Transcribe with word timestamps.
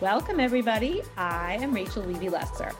Welcome, 0.00 0.40
everybody. 0.40 1.02
I 1.18 1.58
am 1.60 1.74
Rachel 1.74 2.02
Levy 2.02 2.30
Lesser. 2.30 2.72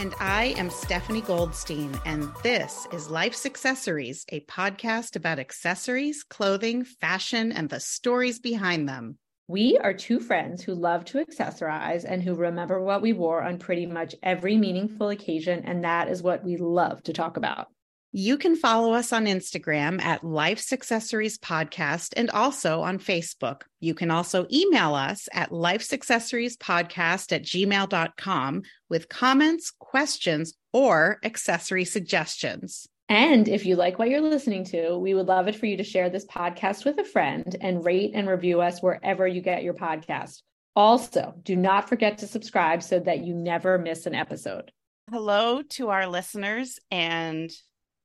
And 0.00 0.12
I 0.18 0.56
am 0.58 0.70
Stephanie 0.70 1.20
Goldstein, 1.20 1.96
and 2.04 2.32
this 2.42 2.88
is 2.92 3.08
Life's 3.08 3.46
Accessories, 3.46 4.26
a 4.30 4.40
podcast 4.40 5.14
about 5.14 5.38
accessories, 5.38 6.24
clothing, 6.24 6.82
fashion, 6.82 7.52
and 7.52 7.68
the 7.68 7.78
stories 7.78 8.40
behind 8.40 8.88
them. 8.88 9.18
We 9.46 9.78
are 9.78 9.94
two 9.94 10.18
friends 10.18 10.64
who 10.64 10.74
love 10.74 11.04
to 11.06 11.24
accessorize 11.24 12.04
and 12.04 12.20
who 12.20 12.34
remember 12.34 12.82
what 12.82 13.02
we 13.02 13.12
wore 13.12 13.40
on 13.40 13.58
pretty 13.58 13.86
much 13.86 14.16
every 14.20 14.56
meaningful 14.56 15.10
occasion, 15.10 15.62
and 15.64 15.84
that 15.84 16.08
is 16.08 16.24
what 16.24 16.42
we 16.42 16.56
love 16.56 17.04
to 17.04 17.12
talk 17.12 17.36
about. 17.36 17.68
You 18.16 18.38
can 18.38 18.54
follow 18.54 18.92
us 18.92 19.12
on 19.12 19.24
Instagram 19.24 20.00
at 20.00 20.22
Life's 20.22 20.72
Accessories 20.72 21.36
Podcast 21.36 22.12
and 22.16 22.30
also 22.30 22.80
on 22.80 23.00
Facebook. 23.00 23.62
You 23.80 23.92
can 23.92 24.12
also 24.12 24.46
email 24.52 24.94
us 24.94 25.28
at 25.32 25.50
Life's 25.50 25.92
Accessories 25.92 26.56
Podcast 26.56 27.32
at 27.32 27.42
gmail.com 27.42 28.62
with 28.88 29.08
comments, 29.08 29.72
questions, 29.80 30.54
or 30.72 31.18
accessory 31.24 31.84
suggestions. 31.84 32.86
And 33.08 33.48
if 33.48 33.66
you 33.66 33.74
like 33.74 33.98
what 33.98 34.10
you're 34.10 34.20
listening 34.20 34.62
to, 34.66 34.96
we 34.96 35.14
would 35.14 35.26
love 35.26 35.48
it 35.48 35.56
for 35.56 35.66
you 35.66 35.78
to 35.78 35.82
share 35.82 36.08
this 36.08 36.24
podcast 36.24 36.84
with 36.84 37.00
a 37.00 37.04
friend 37.04 37.56
and 37.60 37.84
rate 37.84 38.12
and 38.14 38.28
review 38.28 38.60
us 38.60 38.80
wherever 38.80 39.26
you 39.26 39.40
get 39.40 39.64
your 39.64 39.74
podcast. 39.74 40.42
Also, 40.76 41.34
do 41.42 41.56
not 41.56 41.88
forget 41.88 42.18
to 42.18 42.28
subscribe 42.28 42.80
so 42.80 43.00
that 43.00 43.24
you 43.24 43.34
never 43.34 43.76
miss 43.76 44.06
an 44.06 44.14
episode. 44.14 44.70
Hello 45.10 45.62
to 45.70 45.88
our 45.88 46.06
listeners 46.06 46.78
and 46.92 47.50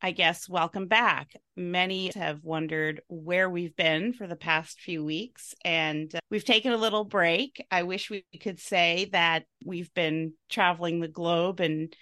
I 0.01 0.11
guess, 0.11 0.47
welcome 0.47 0.87
back. 0.87 1.33
Many 1.57 2.11
have 2.15 2.45
wondered 2.45 3.01
where 3.09 3.49
we've 3.49 3.75
been 3.75 4.13
for 4.13 4.27
the 4.27 4.37
past 4.37 4.79
few 4.79 5.03
weeks, 5.03 5.53
and 5.65 6.13
uh, 6.15 6.19
we've 6.31 6.45
taken 6.45 6.71
a 6.71 6.77
little 6.77 7.03
break. 7.03 7.65
I 7.69 7.83
wish 7.83 8.09
we 8.09 8.23
could 8.39 8.61
say 8.61 9.09
that 9.11 9.43
we've 9.65 9.93
been 9.93 10.33
traveling 10.49 11.01
the 11.01 11.09
globe 11.09 11.59
and 11.59 11.93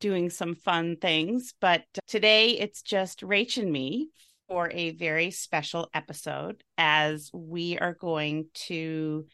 doing 0.00 0.30
some 0.30 0.56
fun 0.56 0.96
things, 0.96 1.54
but 1.60 1.84
today 2.08 2.58
it's 2.58 2.82
just 2.82 3.20
Rach 3.20 3.56
and 3.56 3.70
me 3.70 4.08
for 4.48 4.68
a 4.72 4.90
very 4.90 5.30
special 5.30 5.88
episode 5.94 6.62
as 6.76 7.30
we 7.32 7.78
are 7.78 7.94
going 7.94 8.48
to 8.66 9.26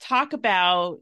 talk 0.00 0.32
about 0.32 0.98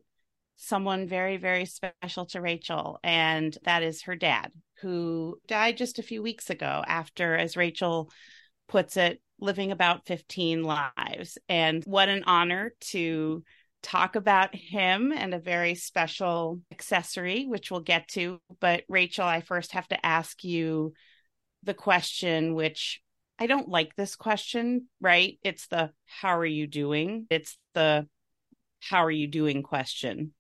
someone 0.57 1.09
very, 1.09 1.39
very 1.39 1.65
special 1.65 2.27
to 2.27 2.43
Rachel, 2.43 2.99
and 3.03 3.57
that 3.65 3.83
is 3.83 4.03
her 4.03 4.17
dad, 4.17 4.53
who 4.81 5.39
died 5.47 5.77
just 5.77 5.99
a 5.99 6.05
few 6.05 6.23
weeks 6.23 6.51
ago 6.51 6.83
after, 6.87 7.35
as 7.37 7.57
Rachel 7.57 8.11
puts 8.69 8.97
it, 8.97 9.21
living 9.41 9.73
about 9.73 10.07
15 10.07 10.63
lives. 10.63 11.39
And 11.49 11.85
what 11.85 12.09
an 12.09 12.25
honor 12.25 12.73
to 12.93 13.43
talk 13.83 14.17
about 14.17 14.55
him 14.55 15.13
and 15.13 15.33
a 15.33 15.39
very 15.39 15.75
special 15.75 16.61
accessory, 16.73 17.47
which 17.47 17.71
we'll 17.71 17.81
get 17.81 18.09
to. 18.09 18.41
But 18.61 18.85
Rachel, 18.89 19.25
I 19.27 19.41
first 19.41 19.73
have 19.73 19.89
to 19.89 20.07
ask 20.07 20.43
you 20.45 20.93
the 21.63 21.75
question, 21.75 22.55
which 22.55 23.01
I 23.39 23.47
don't 23.47 23.69
like 23.69 23.95
this 23.95 24.17
question, 24.17 24.87
right? 25.01 25.39
It's 25.43 25.69
the 25.69 25.91
how 26.07 26.39
are 26.39 26.47
you 26.47 26.67
doing? 26.67 27.27
It's 27.31 27.57
the 27.75 28.09
how 28.81 29.05
are 29.05 29.11
you 29.11 29.27
doing 29.27 29.63
question. 29.63 30.33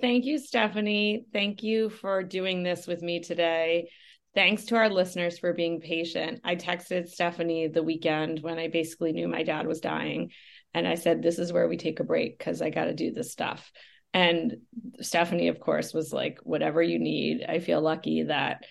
Thank 0.00 0.24
you, 0.24 0.38
Stephanie. 0.38 1.26
Thank 1.32 1.62
you 1.62 1.90
for 1.90 2.22
doing 2.22 2.62
this 2.62 2.86
with 2.86 3.02
me 3.02 3.20
today. 3.20 3.88
Thanks 4.34 4.66
to 4.66 4.76
our 4.76 4.90
listeners 4.90 5.38
for 5.38 5.54
being 5.54 5.80
patient. 5.80 6.40
I 6.44 6.56
texted 6.56 7.08
Stephanie 7.08 7.68
the 7.68 7.82
weekend 7.82 8.40
when 8.40 8.58
I 8.58 8.68
basically 8.68 9.12
knew 9.12 9.28
my 9.28 9.42
dad 9.42 9.66
was 9.66 9.80
dying. 9.80 10.30
And 10.74 10.86
I 10.86 10.96
said, 10.96 11.22
This 11.22 11.38
is 11.38 11.52
where 11.52 11.68
we 11.68 11.76
take 11.76 12.00
a 12.00 12.04
break 12.04 12.38
because 12.38 12.60
I 12.60 12.70
got 12.70 12.84
to 12.84 12.94
do 12.94 13.12
this 13.12 13.32
stuff. 13.32 13.70
And 14.12 14.58
Stephanie, 15.00 15.48
of 15.48 15.58
course, 15.58 15.94
was 15.94 16.12
like, 16.12 16.38
Whatever 16.42 16.82
you 16.82 16.98
need. 16.98 17.44
I 17.48 17.60
feel 17.60 17.80
lucky 17.80 18.24
that 18.24 18.64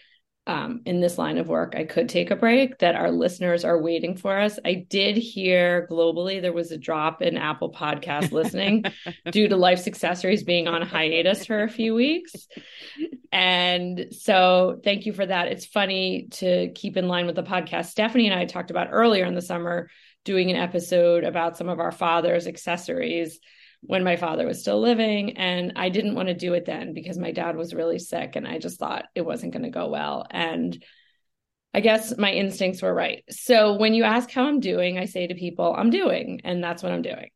um, 0.48 0.82
in 0.86 1.02
this 1.02 1.18
line 1.18 1.38
of 1.38 1.48
work, 1.48 1.74
I 1.76 1.86
could 1.86 2.08
take 2.08 2.30
a 2.30 2.36
break, 2.36 2.78
that 2.80 2.96
our 2.96 3.10
listeners 3.10 3.66
are 3.66 3.82
waiting 3.82 4.16
for 4.16 4.40
us. 4.40 4.60
I 4.64 4.86
did 4.88 5.18
hear 5.18 5.88
globally 5.90 6.42
there 6.42 6.54
was 6.54 6.72
a 6.72 6.78
drop 6.78 7.24
in 7.24 7.36
Apple 7.36 7.72
Podcast 7.72 8.32
listening 8.32 8.86
due 9.32 9.48
to 9.48 9.58
Life's 9.58 9.88
Accessories 9.88 10.44
being 10.44 10.68
on 10.68 10.84
hiatus 10.84 11.46
for 11.46 11.64
a 11.64 11.70
few 11.70 11.96
weeks. 11.96 12.48
And 13.32 14.08
so 14.12 14.80
thank 14.84 15.08
you 15.08 15.14
for 15.14 15.26
that. 15.26 15.48
It's 15.48 15.66
funny 15.66 16.28
to 16.32 16.72
keep 16.74 16.96
in 16.96 17.08
line 17.08 17.26
with 17.26 17.36
the 17.36 17.44
podcast. 17.44 17.88
Stephanie 17.88 18.30
and 18.30 18.40
I 18.40 18.46
talked 18.46 18.72
about 18.72 18.90
earlier 18.92 19.26
in 19.26 19.34
the 19.34 19.42
summer 19.42 19.90
doing 20.26 20.52
an 20.52 20.58
episode 20.58 21.24
about 21.24 21.58
some 21.58 21.70
of 21.70 21.80
our 21.80 21.92
father's 21.92 22.48
accessories 22.48 23.40
when 23.82 24.04
my 24.04 24.16
father 24.16 24.46
was 24.46 24.62
still 24.62 24.80
living. 24.80 25.38
And 25.38 25.74
I 25.76 25.90
didn't 25.90 26.16
want 26.16 26.28
to 26.30 26.34
do 26.34 26.54
it 26.54 26.66
then 26.66 26.94
because 26.94 27.18
my 27.18 27.32
dad 27.32 27.56
was 27.56 27.74
really 27.74 28.00
sick 28.00 28.36
and 28.36 28.48
I 28.48 28.60
just 28.60 28.80
thought 28.80 29.06
it 29.16 29.26
wasn't 29.26 29.54
going 29.54 29.64
to 29.64 29.70
go 29.70 29.90
well. 29.90 30.26
And 30.30 30.84
I 31.74 31.82
guess 31.82 32.18
my 32.18 32.32
instincts 32.32 32.82
were 32.82 32.94
right. 32.94 33.24
So 33.30 33.74
when 33.74 33.94
you 33.94 34.06
ask 34.06 34.32
how 34.32 34.46
I'm 34.46 34.62
doing, 34.62 34.98
I 34.98 35.06
say 35.06 35.28
to 35.28 35.36
people, 35.36 35.76
I'm 35.78 35.90
doing, 35.90 36.40
and 36.46 36.64
that's 36.64 36.82
what 36.82 36.94
I'm 36.94 37.02
doing. 37.02 37.30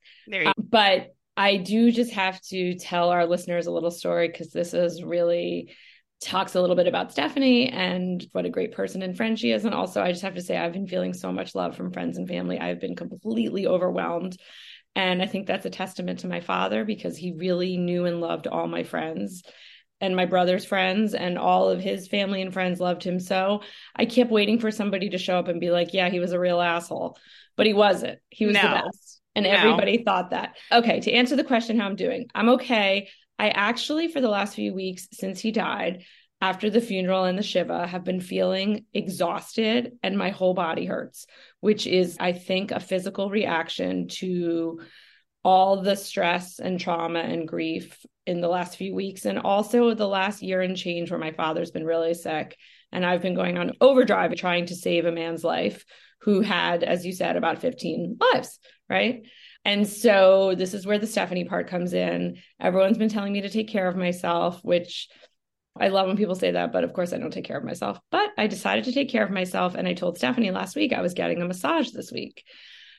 Um, 0.47 0.53
but 0.57 1.13
I 1.35 1.57
do 1.57 1.91
just 1.91 2.11
have 2.13 2.41
to 2.43 2.75
tell 2.75 3.09
our 3.09 3.25
listeners 3.25 3.67
a 3.67 3.71
little 3.71 3.91
story 3.91 4.29
because 4.29 4.51
this 4.51 4.73
is 4.73 5.03
really 5.03 5.75
talks 6.21 6.55
a 6.55 6.61
little 6.61 6.75
bit 6.75 6.87
about 6.87 7.11
Stephanie 7.11 7.69
and 7.69 8.25
what 8.31 8.45
a 8.45 8.49
great 8.49 8.73
person 8.73 9.01
and 9.01 9.15
friend 9.15 9.37
she 9.37 9.51
is. 9.51 9.65
And 9.65 9.73
also, 9.73 10.01
I 10.01 10.11
just 10.11 10.23
have 10.23 10.35
to 10.35 10.41
say, 10.41 10.57
I've 10.57 10.73
been 10.73 10.87
feeling 10.87 11.13
so 11.13 11.31
much 11.31 11.55
love 11.55 11.75
from 11.75 11.91
friends 11.91 12.17
and 12.17 12.27
family. 12.27 12.59
I've 12.59 12.79
been 12.79 12.95
completely 12.95 13.67
overwhelmed 13.67 14.37
and 14.95 15.21
I 15.21 15.27
think 15.27 15.47
that's 15.47 15.65
a 15.65 15.69
testament 15.69 16.19
to 16.19 16.27
my 16.27 16.39
father 16.41 16.83
because 16.83 17.17
he 17.17 17.33
really 17.33 17.77
knew 17.77 18.05
and 18.05 18.21
loved 18.21 18.47
all 18.47 18.67
my 18.67 18.83
friends 18.83 19.43
and 20.01 20.15
my 20.15 20.25
brother's 20.25 20.65
friends 20.65 21.13
and 21.13 21.37
all 21.37 21.69
of 21.69 21.81
his 21.81 22.07
family 22.07 22.41
and 22.41 22.53
friends 22.53 22.79
loved 22.79 23.03
him 23.03 23.19
so. 23.19 23.61
I 23.95 24.05
kept 24.05 24.31
waiting 24.31 24.59
for 24.59 24.71
somebody 24.71 25.09
to 25.09 25.17
show 25.17 25.37
up 25.37 25.47
and 25.47 25.59
be 25.59 25.71
like, 25.71 25.93
yeah, 25.93 26.09
he 26.09 26.19
was 26.19 26.31
a 26.31 26.39
real 26.39 26.61
asshole. 26.61 27.17
But 27.57 27.65
he 27.65 27.73
wasn't. 27.73 28.19
He 28.29 28.45
was 28.45 28.55
no. 28.55 28.61
the 28.61 28.67
best. 28.67 29.21
And 29.35 29.43
no. 29.43 29.51
everybody 29.51 30.03
thought 30.03 30.31
that. 30.31 30.55
Okay, 30.71 31.01
to 31.01 31.11
answer 31.11 31.35
the 31.35 31.43
question 31.43 31.79
how 31.79 31.85
I'm 31.85 31.95
doing, 31.95 32.27
I'm 32.33 32.49
okay. 32.49 33.09
I 33.37 33.49
actually, 33.49 34.07
for 34.07 34.21
the 34.21 34.29
last 34.29 34.55
few 34.55 34.73
weeks 34.73 35.07
since 35.13 35.39
he 35.39 35.51
died, 35.51 36.03
after 36.41 36.69
the 36.69 36.81
funeral 36.81 37.25
and 37.25 37.37
the 37.37 37.43
Shiva 37.43 37.85
have 37.85 38.03
been 38.03 38.21
feeling 38.21 38.85
exhausted 38.93 39.93
and 40.03 40.17
my 40.17 40.29
whole 40.29 40.53
body 40.53 40.85
hurts, 40.85 41.27
which 41.59 41.85
is, 41.85 42.17
I 42.19 42.31
think, 42.31 42.71
a 42.71 42.79
physical 42.79 43.29
reaction 43.29 44.07
to 44.19 44.79
all 45.43 45.81
the 45.81 45.95
stress 45.95 46.59
and 46.59 46.79
trauma 46.79 47.19
and 47.19 47.47
grief 47.47 48.05
in 48.25 48.41
the 48.41 48.47
last 48.47 48.77
few 48.77 48.93
weeks. 48.95 49.25
And 49.25 49.39
also 49.39 49.93
the 49.93 50.07
last 50.07 50.41
year 50.41 50.61
and 50.61 50.77
change 50.77 51.11
where 51.11 51.19
my 51.19 51.31
father's 51.31 51.71
been 51.71 51.85
really 51.85 52.13
sick. 52.13 52.57
And 52.91 53.05
I've 53.05 53.21
been 53.21 53.35
going 53.35 53.57
on 53.57 53.73
overdrive 53.81 54.33
trying 54.35 54.67
to 54.67 54.75
save 54.75 55.05
a 55.05 55.11
man's 55.11 55.43
life 55.43 55.83
who 56.21 56.41
had, 56.41 56.83
as 56.83 57.05
you 57.05 57.13
said, 57.13 57.35
about 57.35 57.59
15 57.59 58.17
lives, 58.19 58.59
right? 58.89 59.23
And 59.65 59.87
so 59.87 60.55
this 60.55 60.73
is 60.73 60.85
where 60.85 60.99
the 60.99 61.07
Stephanie 61.07 61.45
part 61.45 61.67
comes 61.67 61.93
in. 61.93 62.37
Everyone's 62.59 62.97
been 62.97 63.09
telling 63.09 63.33
me 63.33 63.41
to 63.41 63.49
take 63.49 63.67
care 63.67 63.87
of 63.87 63.95
myself, 63.95 64.59
which 64.63 65.09
I 65.77 65.89
love 65.89 66.07
when 66.07 66.17
people 66.17 66.35
say 66.35 66.51
that, 66.51 66.71
but 66.71 66.83
of 66.83 66.93
course 66.93 67.13
I 67.13 67.17
don't 67.17 67.31
take 67.31 67.45
care 67.45 67.57
of 67.57 67.63
myself. 67.63 67.99
But 68.11 68.29
I 68.37 68.47
decided 68.47 68.85
to 68.85 68.91
take 68.91 69.09
care 69.09 69.23
of 69.23 69.31
myself. 69.31 69.75
And 69.75 69.87
I 69.87 69.93
told 69.93 70.17
Stephanie 70.17 70.51
last 70.51 70.75
week 70.75 70.93
I 70.93 71.01
was 71.01 71.13
getting 71.13 71.41
a 71.41 71.47
massage 71.47 71.91
this 71.91 72.11
week, 72.11 72.43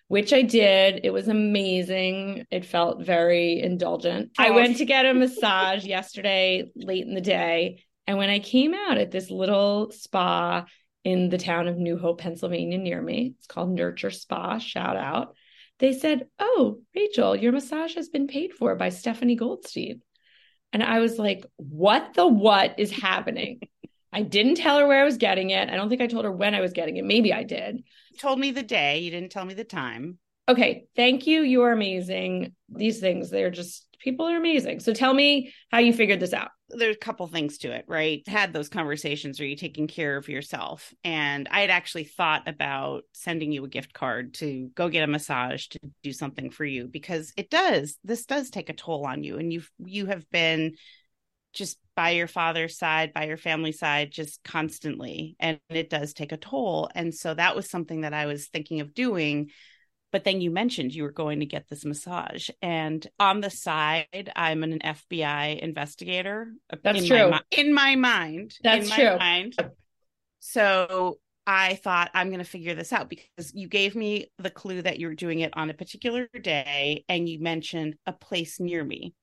which 0.08 0.32
I 0.32 0.42
did. 0.42 1.00
It 1.04 1.10
was 1.10 1.28
amazing. 1.28 2.46
It 2.50 2.64
felt 2.64 3.02
very 3.04 3.60
indulgent. 3.60 4.32
I 4.38 4.50
went 4.50 4.78
to 4.78 4.84
get 4.84 5.06
a 5.06 5.14
massage 5.14 5.84
yesterday 5.84 6.70
late 6.74 7.06
in 7.06 7.14
the 7.14 7.20
day. 7.20 7.84
And 8.06 8.18
when 8.18 8.30
I 8.30 8.38
came 8.38 8.74
out 8.74 8.98
at 8.98 9.10
this 9.10 9.30
little 9.30 9.90
spa 9.92 10.64
in 11.04 11.28
the 11.28 11.38
town 11.38 11.68
of 11.68 11.76
New 11.76 11.98
Hope, 11.98 12.20
Pennsylvania, 12.20 12.78
near 12.78 13.00
me, 13.00 13.34
it's 13.38 13.46
called 13.46 13.70
Nurture 13.70 14.10
Spa, 14.10 14.58
shout 14.58 14.96
out. 14.96 15.34
They 15.78 15.92
said, 15.92 16.28
Oh, 16.38 16.80
Rachel, 16.94 17.34
your 17.36 17.52
massage 17.52 17.94
has 17.94 18.08
been 18.08 18.26
paid 18.26 18.52
for 18.52 18.74
by 18.74 18.90
Stephanie 18.90 19.36
Goldstein. 19.36 20.02
And 20.72 20.82
I 20.82 21.00
was 21.00 21.18
like, 21.18 21.44
what 21.56 22.14
the 22.14 22.26
what 22.26 22.78
is 22.78 22.90
happening? 22.92 23.60
I 24.12 24.22
didn't 24.22 24.56
tell 24.56 24.78
her 24.78 24.86
where 24.86 25.00
I 25.00 25.04
was 25.04 25.18
getting 25.18 25.50
it. 25.50 25.68
I 25.68 25.76
don't 25.76 25.88
think 25.88 26.00
I 26.00 26.06
told 26.06 26.24
her 26.24 26.32
when 26.32 26.54
I 26.54 26.60
was 26.60 26.72
getting 26.72 26.96
it. 26.96 27.04
Maybe 27.04 27.32
I 27.32 27.44
did. 27.44 27.76
You 27.76 28.18
told 28.18 28.38
me 28.38 28.50
the 28.50 28.62
day. 28.62 28.98
You 28.98 29.10
didn't 29.10 29.30
tell 29.30 29.44
me 29.44 29.54
the 29.54 29.64
time. 29.64 30.18
Okay. 30.48 30.86
Thank 30.96 31.26
you. 31.26 31.42
You 31.42 31.62
are 31.62 31.72
amazing. 31.72 32.54
These 32.68 33.00
things, 33.00 33.30
they're 33.30 33.50
just 33.50 33.86
people 34.00 34.26
are 34.26 34.36
amazing. 34.36 34.80
So 34.80 34.92
tell 34.92 35.14
me 35.14 35.52
how 35.70 35.78
you 35.78 35.92
figured 35.92 36.20
this 36.20 36.32
out. 36.32 36.50
There's 36.68 36.96
a 36.96 37.00
couple 37.00 37.26
things 37.26 37.58
to 37.58 37.72
it, 37.72 37.84
right? 37.86 38.26
Had 38.26 38.52
those 38.52 38.68
conversations. 38.68 39.40
Are 39.40 39.46
you 39.46 39.56
taking 39.56 39.86
care 39.86 40.16
of 40.16 40.28
yourself? 40.28 40.92
And 41.04 41.48
I 41.50 41.60
had 41.60 41.70
actually 41.70 42.04
thought 42.04 42.48
about 42.48 43.02
sending 43.12 43.52
you 43.52 43.64
a 43.64 43.68
gift 43.68 43.92
card 43.92 44.34
to 44.34 44.70
go 44.74 44.88
get 44.88 45.04
a 45.04 45.08
massage 45.08 45.66
to 45.68 45.78
do 46.02 46.12
something 46.12 46.50
for 46.50 46.64
you 46.64 46.88
because 46.88 47.32
it 47.36 47.50
does. 47.50 47.98
This 48.04 48.24
does 48.24 48.50
take 48.50 48.68
a 48.68 48.74
toll 48.74 49.06
on 49.06 49.22
you, 49.22 49.38
and 49.38 49.52
you 49.52 49.62
you 49.78 50.06
have 50.06 50.28
been 50.30 50.74
just 51.52 51.78
by 51.96 52.10
your 52.10 52.28
father's 52.28 52.78
side, 52.78 53.12
by 53.12 53.26
your 53.26 53.36
family 53.36 53.72
side, 53.72 54.12
just 54.12 54.42
constantly, 54.44 55.36
and 55.40 55.58
it 55.68 55.90
does 55.90 56.14
take 56.14 56.32
a 56.32 56.36
toll. 56.36 56.88
And 56.94 57.14
so 57.14 57.34
that 57.34 57.56
was 57.56 57.68
something 57.68 58.02
that 58.02 58.14
I 58.14 58.26
was 58.26 58.48
thinking 58.48 58.80
of 58.80 58.94
doing 58.94 59.50
but 60.12 60.24
then 60.24 60.40
you 60.40 60.50
mentioned 60.50 60.94
you 60.94 61.02
were 61.02 61.12
going 61.12 61.40
to 61.40 61.46
get 61.46 61.68
this 61.68 61.84
massage 61.84 62.50
and 62.62 63.06
on 63.18 63.40
the 63.40 63.50
side 63.50 64.32
i'm 64.36 64.62
an 64.62 64.78
fbi 64.80 65.58
investigator 65.60 66.52
uh, 66.72 66.76
that's 66.82 67.00
in 67.00 67.06
true. 67.06 67.30
my, 67.30 67.42
in 67.50 67.72
my 67.72 67.96
mind 67.96 68.54
that's 68.62 68.88
in 68.88 68.94
true. 68.94 69.18
mind. 69.18 69.56
so 70.38 71.18
i 71.46 71.74
thought 71.76 72.10
i'm 72.14 72.28
going 72.28 72.38
to 72.38 72.44
figure 72.44 72.74
this 72.74 72.92
out 72.92 73.08
because 73.08 73.54
you 73.54 73.68
gave 73.68 73.94
me 73.94 74.30
the 74.38 74.50
clue 74.50 74.82
that 74.82 74.98
you 74.98 75.06
were 75.06 75.14
doing 75.14 75.40
it 75.40 75.56
on 75.56 75.70
a 75.70 75.74
particular 75.74 76.28
day 76.42 77.04
and 77.08 77.28
you 77.28 77.40
mentioned 77.40 77.94
a 78.06 78.12
place 78.12 78.60
near 78.60 78.84
me. 78.84 79.14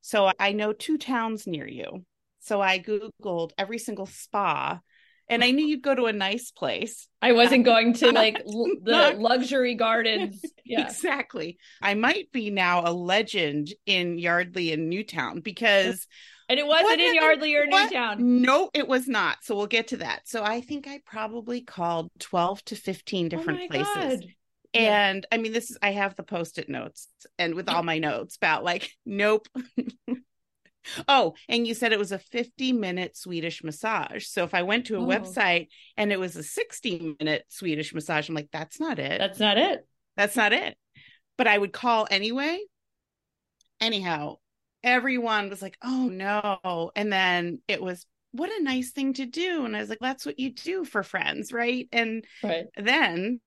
So 0.00 0.30
i 0.38 0.52
know 0.52 0.72
two 0.72 0.98
towns 0.98 1.46
near 1.46 1.66
you. 1.66 2.04
So 2.40 2.60
i 2.60 2.78
googled 2.78 3.52
every 3.56 3.78
single 3.78 4.06
spa 4.06 4.80
and 5.28 5.42
I 5.42 5.50
knew 5.50 5.64
you'd 5.64 5.82
go 5.82 5.94
to 5.94 6.06
a 6.06 6.12
nice 6.12 6.50
place. 6.50 7.08
I 7.20 7.32
wasn't 7.32 7.66
um, 7.66 7.74
going 7.74 7.92
to 7.94 8.12
like 8.12 8.42
l- 8.46 8.76
the 8.82 9.16
luxury 9.18 9.74
gardens. 9.76 10.42
Yeah. 10.64 10.86
Exactly. 10.86 11.58
I 11.80 11.94
might 11.94 12.30
be 12.32 12.50
now 12.50 12.82
a 12.84 12.92
legend 12.92 13.72
in 13.86 14.18
Yardley 14.18 14.72
and 14.72 14.90
Newtown 14.90 15.40
because 15.40 16.06
and 16.48 16.58
it 16.58 16.66
wasn't 16.66 17.00
in 17.00 17.14
Yardley 17.14 17.54
or 17.56 17.66
what? 17.66 17.90
Newtown. 17.90 18.42
No, 18.42 18.70
it 18.74 18.86
was 18.86 19.08
not. 19.08 19.38
So 19.42 19.56
we'll 19.56 19.66
get 19.66 19.88
to 19.88 19.98
that. 19.98 20.28
So 20.28 20.42
I 20.42 20.60
think 20.60 20.86
I 20.86 21.00
probably 21.06 21.62
called 21.62 22.10
12 22.18 22.64
to 22.66 22.76
15 22.76 23.28
different 23.28 23.60
oh 23.62 23.68
places. 23.68 23.94
God. 23.94 24.24
And 24.74 25.26
yeah. 25.30 25.36
I 25.36 25.40
mean, 25.40 25.52
this 25.52 25.70
is, 25.70 25.78
I 25.82 25.92
have 25.92 26.14
the 26.16 26.22
post 26.22 26.58
it 26.58 26.68
notes 26.68 27.08
and 27.38 27.54
with 27.54 27.68
all 27.68 27.82
my 27.82 27.98
notes 27.98 28.36
about 28.36 28.64
like, 28.64 28.90
nope, 29.06 29.48
Oh, 31.08 31.34
and 31.48 31.66
you 31.66 31.74
said 31.74 31.92
it 31.92 31.98
was 31.98 32.12
a 32.12 32.18
50 32.18 32.72
minute 32.72 33.16
Swedish 33.16 33.62
massage. 33.62 34.26
So 34.26 34.44
if 34.44 34.54
I 34.54 34.62
went 34.62 34.86
to 34.86 34.96
a 34.96 35.00
oh. 35.00 35.06
website 35.06 35.68
and 35.96 36.12
it 36.12 36.20
was 36.20 36.36
a 36.36 36.42
60 36.42 37.16
minute 37.18 37.44
Swedish 37.48 37.94
massage, 37.94 38.28
I'm 38.28 38.34
like, 38.34 38.50
that's 38.52 38.80
not 38.80 38.98
it. 38.98 39.18
That's 39.18 39.38
not 39.38 39.58
it. 39.58 39.86
That's 40.16 40.36
not 40.36 40.52
it. 40.52 40.76
But 41.38 41.46
I 41.46 41.56
would 41.56 41.72
call 41.72 42.06
anyway. 42.10 42.60
Anyhow, 43.80 44.36
everyone 44.84 45.50
was 45.50 45.62
like, 45.62 45.76
oh 45.82 46.08
no. 46.08 46.90
And 46.94 47.12
then 47.12 47.60
it 47.68 47.82
was, 47.82 48.06
what 48.32 48.50
a 48.50 48.62
nice 48.62 48.92
thing 48.92 49.12
to 49.14 49.26
do. 49.26 49.64
And 49.64 49.76
I 49.76 49.80
was 49.80 49.88
like, 49.88 49.98
that's 50.00 50.24
what 50.24 50.38
you 50.38 50.52
do 50.52 50.84
for 50.84 51.02
friends. 51.02 51.52
Right. 51.52 51.88
And 51.92 52.24
right. 52.42 52.66
then 52.76 53.40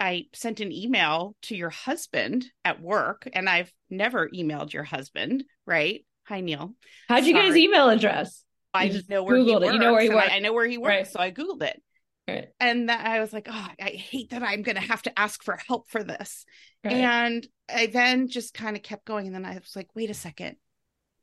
I 0.00 0.26
sent 0.34 0.60
an 0.60 0.72
email 0.72 1.36
to 1.42 1.56
your 1.56 1.70
husband 1.70 2.46
at 2.64 2.80
work, 2.80 3.28
and 3.32 3.48
I've 3.48 3.72
never 3.90 4.30
emailed 4.30 4.72
your 4.72 4.84
husband. 4.84 5.44
Right 5.66 6.04
Hi, 6.24 6.40
Neil. 6.40 6.74
How'd 7.08 7.24
you 7.24 7.32
Sorry. 7.32 7.46
get 7.46 7.54
his 7.54 7.56
email 7.56 7.88
address? 7.88 8.44
I 8.74 8.88
just 8.88 9.10
know 9.10 9.22
where 9.22 9.36
Googled 9.36 9.46
he 9.46 9.54
works. 9.54 9.72
You 9.72 9.78
know 9.78 9.92
where 9.92 10.02
he 10.02 10.08
works. 10.08 10.28
I, 10.30 10.36
I, 10.36 10.38
know 10.38 10.52
where 10.52 10.66
he 10.66 10.78
works, 10.78 10.88
right. 10.88 11.06
so 11.06 11.20
I 11.20 11.30
googled 11.30 11.62
it. 11.62 11.82
Right. 12.26 12.48
And 12.60 12.88
that 12.88 13.04
I 13.04 13.20
was 13.20 13.32
like, 13.32 13.48
oh, 13.50 13.68
I 13.80 13.90
hate 13.90 14.30
that 14.30 14.42
I'm 14.42 14.62
going 14.62 14.76
to 14.76 14.80
have 14.80 15.02
to 15.02 15.18
ask 15.18 15.42
for 15.42 15.58
help 15.66 15.90
for 15.90 16.02
this. 16.02 16.44
Right. 16.84 16.94
And 16.94 17.46
I 17.68 17.86
then 17.86 18.28
just 18.28 18.54
kind 18.54 18.76
of 18.76 18.82
kept 18.82 19.04
going, 19.04 19.26
and 19.26 19.34
then 19.34 19.44
I 19.44 19.54
was 19.54 19.74
like, 19.74 19.88
wait 19.94 20.10
a 20.10 20.14
second, 20.14 20.56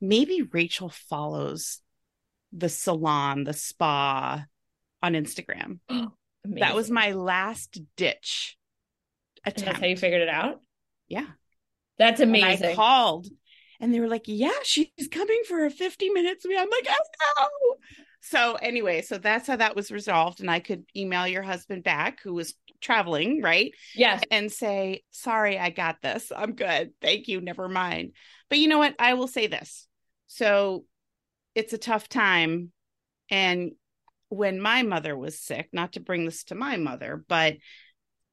maybe 0.01 0.41
Rachel 0.41 0.89
follows 0.89 1.79
the 2.51 2.69
salon, 2.69 3.45
the 3.45 3.53
spa 3.53 4.45
on 5.01 5.13
Instagram. 5.13 5.79
that 6.43 6.75
was 6.75 6.91
my 6.91 7.13
last 7.13 7.79
ditch 7.95 8.57
attempt. 9.45 9.59
And 9.59 9.67
that's 9.67 9.79
how 9.79 9.87
you 9.87 9.97
figured 9.97 10.21
it 10.21 10.29
out. 10.29 10.61
Yeah, 11.07 11.25
that's 11.97 12.21
amazing. 12.21 12.63
And 12.63 12.73
I 12.73 12.75
called 12.75 13.27
and 13.79 13.93
they 13.93 13.99
were 13.99 14.07
like, 14.07 14.25
yeah, 14.25 14.51
she's 14.63 14.89
coming 15.11 15.41
for 15.47 15.65
a 15.65 15.69
50 15.69 16.09
minutes. 16.09 16.45
I'm 16.45 16.69
like, 16.69 16.87
oh 16.89 16.99
no. 17.37 17.75
So 18.21 18.55
anyway, 18.55 19.01
so 19.01 19.17
that's 19.17 19.47
how 19.47 19.55
that 19.55 19.75
was 19.75 19.91
resolved. 19.91 20.41
And 20.41 20.51
I 20.51 20.59
could 20.59 20.83
email 20.95 21.27
your 21.27 21.41
husband 21.41 21.83
back 21.83 22.21
who 22.21 22.33
was 22.33 22.53
traveling, 22.81 23.41
right? 23.41 23.73
Yes. 23.95 24.21
And 24.29 24.51
say, 24.51 25.03
sorry, 25.11 25.57
I 25.57 25.69
got 25.69 26.01
this. 26.01 26.31
I'm 26.35 26.53
good. 26.53 26.91
Thank 27.01 27.27
you. 27.27 27.41
Never 27.41 27.69
mind. 27.69 28.13
But 28.49 28.59
you 28.59 28.67
know 28.67 28.77
what? 28.77 28.95
I 28.99 29.13
will 29.13 29.27
say 29.27 29.47
this. 29.47 29.87
So 30.27 30.85
it's 31.55 31.73
a 31.73 31.77
tough 31.77 32.09
time. 32.09 32.71
And 33.31 33.71
when 34.27 34.59
my 34.59 34.83
mother 34.83 35.17
was 35.17 35.39
sick, 35.39 35.69
not 35.71 35.93
to 35.93 35.99
bring 35.99 36.25
this 36.25 36.43
to 36.45 36.55
my 36.55 36.77
mother, 36.77 37.23
but 37.27 37.55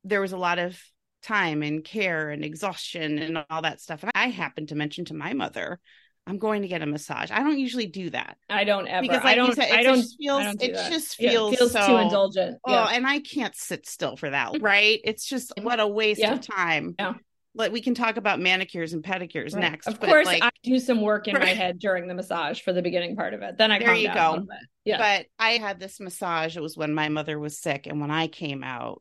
there 0.04 0.20
was 0.20 0.32
a 0.32 0.38
lot 0.38 0.58
of 0.58 0.80
time 1.26 1.62
and 1.62 1.84
care 1.84 2.30
and 2.30 2.44
exhaustion 2.44 3.18
and 3.18 3.44
all 3.50 3.62
that 3.62 3.80
stuff. 3.80 4.02
And 4.02 4.12
I 4.14 4.28
happened 4.28 4.68
to 4.68 4.74
mention 4.74 5.04
to 5.06 5.14
my 5.14 5.32
mother, 5.32 5.80
I'm 6.28 6.38
going 6.38 6.62
to 6.62 6.68
get 6.68 6.82
a 6.82 6.86
massage. 6.86 7.30
I 7.30 7.40
don't 7.40 7.58
usually 7.58 7.86
do 7.86 8.10
that. 8.10 8.36
I 8.48 8.64
don't 8.64 8.88
ever. 8.88 9.02
Because 9.02 9.24
like 9.24 9.32
I 9.32 9.34
don't. 9.34 9.54
Said, 9.54 9.72
I 9.72 9.82
don't. 9.82 10.04
Feels, 10.18 10.42
don't 10.42 10.58
do 10.58 10.66
it 10.66 10.74
that. 10.74 10.90
just 10.90 11.16
feels, 11.16 11.52
yeah, 11.52 11.58
feels 11.58 11.72
so, 11.72 11.86
too 11.86 11.96
indulgent. 11.96 12.58
Oh, 12.66 12.88
and 12.90 13.06
I 13.06 13.20
can't 13.20 13.54
sit 13.54 13.86
still 13.86 14.16
for 14.16 14.30
that. 14.30 14.60
Right? 14.60 15.00
It's 15.04 15.26
just 15.26 15.52
what 15.62 15.78
a 15.78 15.86
waste 15.86 16.20
yeah. 16.20 16.32
of 16.32 16.40
time. 16.40 16.94
Yeah. 16.98 17.14
Like 17.54 17.72
we 17.72 17.80
can 17.80 17.94
talk 17.94 18.18
about 18.18 18.38
manicures 18.38 18.92
and 18.92 19.02
pedicures 19.02 19.54
right. 19.54 19.70
next. 19.70 19.86
Of 19.86 19.98
course, 19.98 20.26
like, 20.26 20.42
I 20.42 20.50
do 20.62 20.78
some 20.78 21.00
work 21.00 21.26
in 21.26 21.38
my 21.38 21.46
head 21.46 21.78
during 21.78 22.06
the 22.06 22.14
massage 22.14 22.60
for 22.60 22.72
the 22.72 22.82
beginning 22.82 23.16
part 23.16 23.32
of 23.32 23.42
it. 23.42 23.56
Then 23.56 23.70
I 23.72 23.78
there 23.78 23.94
you 23.94 24.12
go. 24.12 24.46
Yeah. 24.84 24.98
But 24.98 25.26
I 25.38 25.52
had 25.52 25.80
this 25.80 25.98
massage. 25.98 26.56
It 26.56 26.60
was 26.60 26.76
when 26.76 26.92
my 26.92 27.08
mother 27.08 27.38
was 27.38 27.58
sick, 27.58 27.86
and 27.86 28.00
when 28.00 28.10
I 28.10 28.26
came 28.26 28.62
out, 28.62 29.00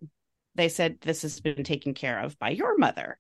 they 0.56 0.69
said 0.69 0.98
this 1.02 1.22
has 1.22 1.40
been 1.40 1.63
taken 1.63 1.94
care 1.94 2.19
of 2.19 2.38
by 2.40 2.50
your 2.50 2.78
mother. 2.78 3.18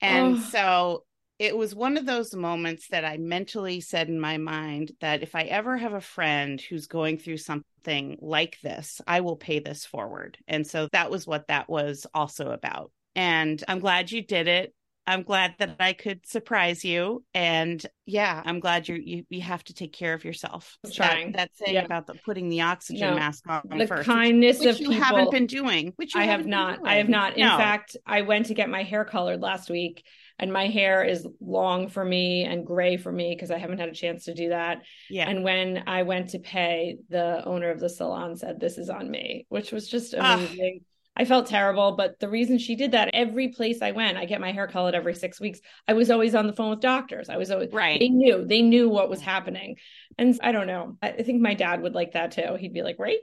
And 0.00 0.36
oh. 0.36 0.40
so 0.40 1.04
it 1.38 1.56
was 1.56 1.74
one 1.74 1.96
of 1.96 2.06
those 2.06 2.34
moments 2.34 2.88
that 2.88 3.04
I 3.04 3.18
mentally 3.18 3.80
said 3.80 4.08
in 4.08 4.18
my 4.18 4.38
mind 4.38 4.92
that 5.00 5.22
if 5.22 5.34
I 5.34 5.42
ever 5.42 5.76
have 5.76 5.92
a 5.92 6.00
friend 6.00 6.60
who's 6.60 6.86
going 6.86 7.18
through 7.18 7.38
something 7.38 8.18
like 8.20 8.58
this, 8.62 9.00
I 9.06 9.20
will 9.20 9.36
pay 9.36 9.58
this 9.58 9.84
forward. 9.84 10.38
And 10.48 10.66
so 10.66 10.88
that 10.92 11.10
was 11.10 11.26
what 11.26 11.48
that 11.48 11.68
was 11.68 12.06
also 12.14 12.50
about. 12.50 12.90
And 13.14 13.62
I'm 13.68 13.80
glad 13.80 14.10
you 14.10 14.22
did 14.22 14.48
it. 14.48 14.74
I'm 15.06 15.22
glad 15.22 15.54
that 15.58 15.76
I 15.78 15.92
could 15.92 16.26
surprise 16.26 16.84
you. 16.84 17.24
And 17.32 17.84
yeah, 18.06 18.42
I'm 18.44 18.60
glad 18.60 18.88
you're, 18.88 18.98
you 18.98 19.24
you 19.28 19.40
have 19.40 19.62
to 19.64 19.74
take 19.74 19.92
care 19.92 20.14
of 20.14 20.24
yourself. 20.24 20.76
Trying 20.92 21.32
that, 21.32 21.50
that 21.58 21.64
thing 21.64 21.74
yeah. 21.74 21.84
about 21.84 22.06
the 22.06 22.14
putting 22.24 22.48
the 22.48 22.62
oxygen 22.62 23.10
no. 23.10 23.14
mask 23.16 23.44
on 23.48 23.78
the 23.78 23.86
first, 23.86 24.06
kindness 24.06 24.58
which, 24.58 24.66
which 24.66 24.74
of 24.76 24.80
you 24.80 24.88
people, 24.90 25.04
haven't 25.04 25.30
been 25.30 25.46
doing. 25.46 25.92
Which 25.96 26.16
I 26.16 26.24
have 26.24 26.46
not. 26.46 26.80
I 26.84 26.96
have 26.96 27.08
not. 27.08 27.36
In 27.36 27.46
no. 27.46 27.56
fact, 27.56 27.96
I 28.06 28.22
went 28.22 28.46
to 28.46 28.54
get 28.54 28.68
my 28.68 28.82
hair 28.82 29.04
colored 29.04 29.40
last 29.40 29.70
week, 29.70 30.04
and 30.38 30.52
my 30.52 30.66
hair 30.66 31.04
is 31.04 31.26
long 31.40 31.88
for 31.88 32.04
me 32.04 32.44
and 32.44 32.66
gray 32.66 32.96
for 32.96 33.12
me 33.12 33.34
because 33.34 33.50
I 33.50 33.58
haven't 33.58 33.78
had 33.78 33.88
a 33.88 33.94
chance 33.94 34.24
to 34.24 34.34
do 34.34 34.48
that. 34.48 34.82
Yeah. 35.08 35.28
And 35.28 35.44
when 35.44 35.84
I 35.86 36.02
went 36.02 36.30
to 36.30 36.38
pay, 36.40 36.96
the 37.08 37.44
owner 37.44 37.70
of 37.70 37.80
the 37.80 37.88
salon 37.88 38.36
said, 38.36 38.58
"This 38.58 38.76
is 38.76 38.90
on 38.90 39.10
me," 39.10 39.46
which 39.50 39.70
was 39.70 39.88
just 39.88 40.14
amazing. 40.14 40.80
I 41.16 41.24
felt 41.24 41.46
terrible, 41.46 41.92
but 41.96 42.20
the 42.20 42.28
reason 42.28 42.58
she 42.58 42.76
did 42.76 42.92
that, 42.92 43.10
every 43.14 43.48
place 43.48 43.80
I 43.80 43.92
went, 43.92 44.18
I 44.18 44.26
get 44.26 44.40
my 44.40 44.52
hair 44.52 44.66
colored 44.66 44.94
every 44.94 45.14
six 45.14 45.40
weeks. 45.40 45.60
I 45.88 45.94
was 45.94 46.10
always 46.10 46.34
on 46.34 46.46
the 46.46 46.52
phone 46.52 46.70
with 46.70 46.80
doctors. 46.80 47.30
I 47.30 47.38
was 47.38 47.50
always 47.50 47.72
right. 47.72 47.98
They 47.98 48.10
knew, 48.10 48.44
they 48.44 48.60
knew 48.60 48.88
what 48.90 49.08
was 49.08 49.22
happening. 49.22 49.76
And 50.18 50.38
I 50.42 50.52
don't 50.52 50.66
know. 50.66 50.98
I 51.00 51.22
think 51.22 51.40
my 51.40 51.54
dad 51.54 51.80
would 51.80 51.94
like 51.94 52.12
that 52.12 52.32
too. 52.32 52.56
He'd 52.58 52.74
be 52.74 52.82
like, 52.82 52.98
Rach, 52.98 53.14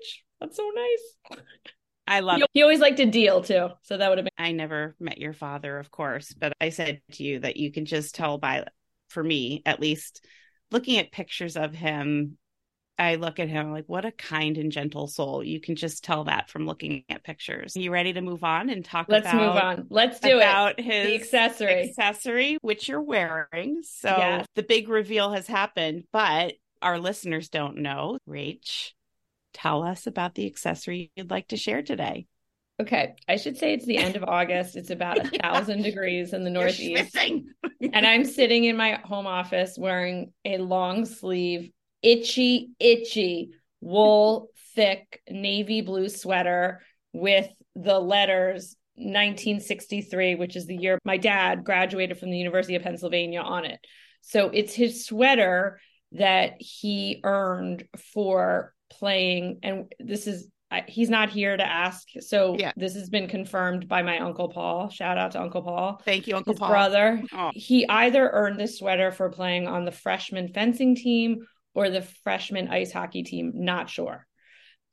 that's 0.41 0.58
so 0.58 0.70
nice. 0.74 1.39
I 2.08 2.20
love 2.22 2.39
he, 2.39 2.46
he 2.53 2.63
always 2.63 2.79
liked 2.79 2.98
to 2.98 3.06
deal 3.06 3.44
too. 3.44 3.70
So 3.84 3.98
that 3.98 4.10
would 4.10 4.18
have 4.18 4.25
been. 4.25 4.46
I 4.46 4.51
never 4.53 4.96
met 5.00 5.20
your 5.20 5.34
father, 5.34 5.77
of 5.77 5.91
course, 5.91 6.34
but 6.34 6.53
I 6.60 6.70
said 6.70 7.01
to 7.13 7.24
you 7.24 7.39
that 7.39 7.58
you 7.58 7.72
can 7.72 7.86
just 7.86 8.15
tell 8.15 8.39
by, 8.39 8.65
for 9.10 9.24
me 9.24 9.62
at 9.65 9.79
least, 9.79 10.25
looking 10.72 10.98
at 10.98 11.12
pictures 11.12 11.56
of 11.56 11.75
him 11.75 12.38
I 13.00 13.16
look 13.16 13.40
at 13.40 13.50
him 13.50 13.72
like, 13.72 13.86
what 13.88 14.06
a 14.06 14.12
kind 14.12 14.58
and 14.58 14.72
gentle 14.72 15.08
soul. 15.08 15.44
You 15.44 15.60
can 15.60 15.76
just 15.76 16.04
tell 16.04 16.26
that 16.26 16.50
from 16.50 16.68
looking 16.68 17.04
at 17.10 17.24
pictures. 17.24 17.76
Are 17.76 17.80
you 17.80 17.92
ready 17.92 18.14
to 18.14 18.22
move 18.22 18.44
on 18.44 18.70
and 18.70 18.86
talk 18.86 19.08
Let's 19.10 19.28
about, 19.28 19.36
move 19.42 19.64
on. 19.64 19.88
Let's 19.90 20.20
do 20.20 20.38
about 20.38 20.80
it. 20.80 20.86
his 20.86 21.08
the 21.08 21.16
accessory. 21.16 21.90
accessory, 21.90 22.58
which 22.62 22.88
you're 22.88 23.02
wearing. 23.02 23.82
So 23.84 24.10
yes. 24.10 24.46
the 24.56 24.64
big 24.64 24.90
reveal 24.90 25.32
has 25.32 25.48
happened, 25.48 26.04
but 26.12 26.54
our 26.82 27.00
listeners 27.00 27.50
don't 27.50 27.78
know. 27.78 28.20
Rach, 28.30 28.92
tell 29.54 29.84
us 29.84 30.06
about 30.06 30.36
the 30.36 30.46
accessory 30.46 31.12
you'd 31.16 31.32
like 31.32 31.48
to 31.48 31.58
share 31.58 31.82
today. 31.82 32.28
Okay, 32.82 33.16
I 33.28 33.38
should 33.38 33.58
say 33.58 33.74
it's 33.74 33.86
the 33.86 33.98
end 33.98 34.16
of 34.16 34.24
August. 34.24 34.76
It's 34.76 34.90
about 34.90 35.20
a 35.26 35.40
thousand 35.40 35.80
yeah. 35.80 35.86
degrees 35.86 36.34
in 36.34 36.44
the 36.44 36.50
Northeast. 36.50 37.16
and 37.18 38.06
I'm 38.06 38.26
sitting 38.26 38.66
in 38.66 38.78
my 38.78 39.00
home 39.04 39.28
office 39.28 39.78
wearing 39.78 40.32
a 40.46 40.58
long 40.58 41.06
sleeve 41.06 41.72
itchy, 42.03 42.69
itchy 42.79 43.51
wool 43.81 44.50
thick 44.75 45.22
navy 45.29 45.81
blue 45.81 46.10
sweater 46.10 46.81
with 47.13 47.48
the 47.75 48.00
letters 48.00 48.75
1963, 48.95 50.36
which 50.36 50.55
is 50.55 50.67
the 50.67 50.75
year 50.75 51.00
my 51.03 51.17
dad 51.17 51.63
graduated 51.63 52.17
from 52.17 52.29
the 52.29 52.38
University 52.38 52.75
of 52.75 52.83
Pennsylvania 52.83 53.41
on 53.41 53.65
it. 53.65 53.79
So 54.22 54.50
it's 54.50 54.74
his 54.74 55.05
sweater 55.05 55.79
that 56.13 56.53
he 56.60 57.22
earned 57.24 57.86
for 58.13 58.74
playing. 58.91 59.60
And 59.63 59.91
this 60.00 60.27
is, 60.27 60.48
he's 60.88 61.10
not 61.10 61.29
here 61.29 61.57
to 61.57 61.65
ask. 61.65 62.07
So 62.19 62.55
yeah. 62.57 62.72
this 62.77 62.93
has 62.93 63.10
been 63.10 63.27
confirmed 63.27 63.88
by 63.88 64.03
my 64.03 64.19
Uncle 64.19 64.50
Paul. 64.50 64.89
Shout 64.89 65.17
out 65.17 65.31
to 65.31 65.41
Uncle 65.41 65.63
Paul. 65.63 66.01
Thank 66.05 66.27
you, 66.27 66.36
Uncle 66.36 66.53
his 66.53 66.60
Paul. 66.60 66.69
brother. 66.69 67.22
Oh. 67.33 67.51
He 67.53 67.88
either 67.89 68.29
earned 68.29 68.60
this 68.60 68.77
sweater 68.77 69.12
for 69.12 69.29
playing 69.29 69.67
on 69.67 69.86
the 69.86 69.91
freshman 69.91 70.50
fencing 70.50 70.95
team 70.95 71.45
or 71.74 71.89
the 71.89 72.01
freshman 72.24 72.68
ice 72.68 72.92
hockey 72.92 73.24
team, 73.24 73.51
not 73.56 73.89
sure. 73.89 74.25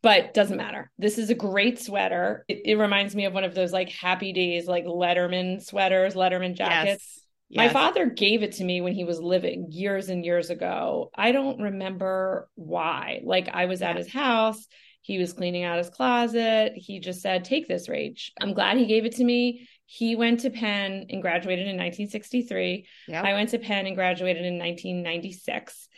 but 0.03 0.33
doesn't 0.33 0.57
matter. 0.57 0.91
This 0.99 1.19
is 1.19 1.29
a 1.29 1.35
great 1.35 1.79
sweater. 1.79 2.45
It, 2.49 2.63
it, 2.65 2.75
reminds 2.77 3.15
me 3.15 3.27
of 3.27 3.35
one 3.35 3.45
of 3.45 3.55
those 3.55 3.73
like 3.73 3.91
happy 3.91 4.33
days, 4.33 4.67
like 4.67 4.87
Letterman 4.87 5.63
sweaters, 5.63 6.15
Letterman 6.15 6.55
jackets. 6.55 7.05
Yes. 7.51 7.59
My 7.59 7.65
yes. 7.65 7.73
father 7.73 8.07
gave 8.07 8.43
it 8.43 8.53
to 8.53 8.65
me 8.65 8.81
when 8.81 8.95
he 8.95 9.05
was 9.05 9.21
living 9.21 9.67
years 9.71 10.09
and 10.09 10.25
years 10.25 10.51
ago. 10.51 11.11
I 11.15 11.33
don't 11.33 11.61
remember 11.61 12.49
why. 12.55 13.21
Like 13.25 13.51
I 13.53 13.67
was 13.67 13.83
at 13.83 13.97
his 13.97 14.09
house, 14.09 14.67
he 15.03 15.19
was 15.19 15.33
cleaning 15.33 15.65
out 15.65 15.79
his 15.79 15.91
closet. 15.91 16.73
He 16.77 17.01
just 17.01 17.21
said, 17.21 17.45
Take 17.45 17.67
this, 17.67 17.89
Rach. 17.89 18.31
I'm 18.41 18.55
glad 18.55 18.77
he 18.77 18.87
gave 18.87 19.05
it 19.05 19.17
to 19.17 19.25
me. 19.25 19.69
He 19.87 20.15
went 20.15 20.41
to 20.41 20.51
Penn 20.51 21.07
and 21.11 21.21
graduated 21.21 21.67
in 21.67 21.77
1963. 21.77 22.87
Yep. 23.09 23.25
I 23.25 23.33
went 23.33 23.51
to 23.51 23.59
Penn 23.59 23.87
and 23.87 23.97
graduated 23.97 24.45
in 24.45 24.57
1996. 24.57 25.89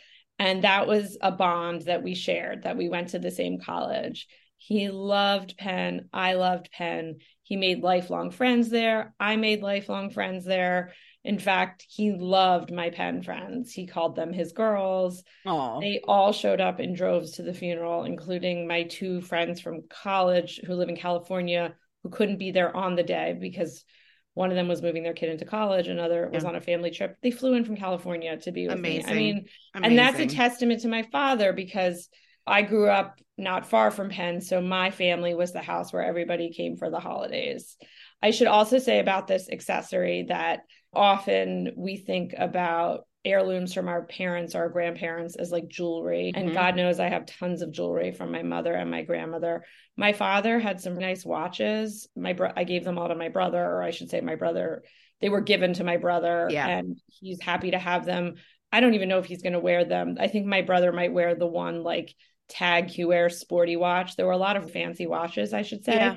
And 0.43 0.65
that 0.65 0.87
was 0.87 1.17
a 1.21 1.31
bond 1.31 1.83
that 1.83 2.03
we 2.03 2.15
shared, 2.15 2.63
that 2.63 2.75
we 2.75 2.89
went 2.89 3.09
to 3.09 3.19
the 3.19 3.31
same 3.31 3.61
college. 3.61 4.27
He 4.57 4.89
loved 4.89 5.55
Penn. 5.57 6.09
I 6.11 6.33
loved 6.33 6.69
Penn. 6.69 7.19
He 7.43 7.55
made 7.55 7.81
lifelong 7.81 8.29
friends 8.29 8.69
there. 8.69 9.15
I 9.21 9.37
made 9.37 9.61
lifelong 9.61 10.09
friends 10.09 10.43
there. 10.43 10.91
In 11.23 11.39
fact, 11.39 11.85
he 11.87 12.11
loved 12.11 12.73
my 12.73 12.89
Penn 12.89 13.23
friends. 13.23 13.71
He 13.71 13.87
called 13.87 14.17
them 14.17 14.33
his 14.33 14.51
girls. 14.51 15.23
Aww. 15.47 15.79
They 15.79 16.01
all 16.05 16.33
showed 16.33 16.59
up 16.59 16.81
in 16.81 16.93
droves 16.93 17.31
to 17.31 17.43
the 17.43 17.53
funeral, 17.53 18.03
including 18.03 18.67
my 18.67 18.83
two 18.83 19.21
friends 19.21 19.61
from 19.61 19.87
college 19.89 20.59
who 20.65 20.73
live 20.73 20.89
in 20.89 20.97
California 20.97 21.73
who 22.03 22.09
couldn't 22.09 22.37
be 22.37 22.51
there 22.51 22.75
on 22.75 22.95
the 22.95 23.03
day 23.03 23.37
because 23.39 23.85
one 24.33 24.49
of 24.49 24.55
them 24.55 24.67
was 24.67 24.81
moving 24.81 25.03
their 25.03 25.13
kid 25.13 25.29
into 25.29 25.45
college, 25.45 25.87
another 25.87 26.27
yeah. 26.29 26.35
was 26.35 26.43
on 26.43 26.55
a 26.55 26.61
family 26.61 26.91
trip. 26.91 27.17
They 27.21 27.31
flew 27.31 27.53
in 27.53 27.65
from 27.65 27.77
California 27.77 28.35
to 28.37 28.51
be 28.51 28.67
with 28.67 28.77
Amazing. 28.77 29.05
me. 29.05 29.11
I 29.11 29.15
mean, 29.15 29.45
Amazing. 29.75 29.83
and 29.83 29.99
that's 29.99 30.19
a 30.19 30.35
testament 30.35 30.81
to 30.81 30.87
my 30.87 31.03
father 31.03 31.53
because 31.53 32.09
I 32.45 32.63
grew 32.63 32.89
up 32.89 33.19
not 33.37 33.65
far 33.65 33.91
from 33.91 34.09
Penn, 34.09 34.41
so 34.41 34.61
my 34.61 34.91
family 34.91 35.33
was 35.33 35.53
the 35.53 35.61
house 35.61 35.93
where 35.93 36.03
everybody 36.03 36.51
came 36.51 36.77
for 36.77 36.89
the 36.89 36.99
holidays. 36.99 37.77
I 38.21 38.31
should 38.31 38.47
also 38.47 38.79
say 38.79 38.99
about 38.99 39.27
this 39.27 39.49
accessory 39.49 40.25
that 40.29 40.61
often 40.93 41.73
we 41.75 41.97
think 41.97 42.33
about 42.37 43.05
heirlooms 43.25 43.73
from 43.73 43.87
our 43.87 44.03
parents 44.03 44.53
or 44.53 44.59
our 44.59 44.69
grandparents 44.69 45.35
as 45.35 45.51
like 45.51 45.67
jewelry. 45.67 46.31
Mm-hmm. 46.35 46.47
And 46.47 46.53
God 46.53 46.75
knows 46.75 46.99
I 46.99 47.09
have 47.09 47.25
tons 47.25 47.61
of 47.61 47.71
jewelry 47.71 48.11
from 48.11 48.31
my 48.31 48.43
mother 48.43 48.73
and 48.73 48.91
my 48.91 49.03
grandmother. 49.03 49.63
My 49.95 50.13
father 50.13 50.59
had 50.59 50.81
some 50.81 50.95
nice 50.95 51.25
watches. 51.25 52.07
My 52.15 52.33
bro- 52.33 52.53
I 52.55 52.63
gave 52.63 52.83
them 52.83 52.97
all 52.97 53.07
to 53.07 53.15
my 53.15 53.29
brother, 53.29 53.63
or 53.63 53.81
I 53.81 53.91
should 53.91 54.09
say 54.09 54.21
my 54.21 54.35
brother. 54.35 54.83
They 55.21 55.29
were 55.29 55.41
given 55.41 55.73
to 55.73 55.83
my 55.83 55.97
brother 55.97 56.49
yeah. 56.51 56.67
and 56.67 56.99
he's 57.07 57.41
happy 57.41 57.71
to 57.71 57.79
have 57.79 58.05
them. 58.05 58.35
I 58.71 58.81
don't 58.81 58.95
even 58.95 59.07
know 59.07 59.19
if 59.19 59.25
he's 59.25 59.43
going 59.43 59.53
to 59.53 59.59
wear 59.59 59.85
them. 59.85 60.17
I 60.19 60.27
think 60.27 60.45
my 60.45 60.61
brother 60.61 60.91
might 60.91 61.13
wear 61.13 61.35
the 61.35 61.47
one 61.47 61.83
like 61.83 62.13
tag 62.49 62.87
Heuer 62.87 63.31
sporty 63.31 63.77
watch. 63.77 64.15
There 64.15 64.25
were 64.25 64.33
a 64.33 64.37
lot 64.37 64.57
of 64.57 64.71
fancy 64.71 65.07
watches, 65.07 65.53
I 65.53 65.61
should 65.61 65.85
say. 65.85 65.95
Yeah 65.95 66.15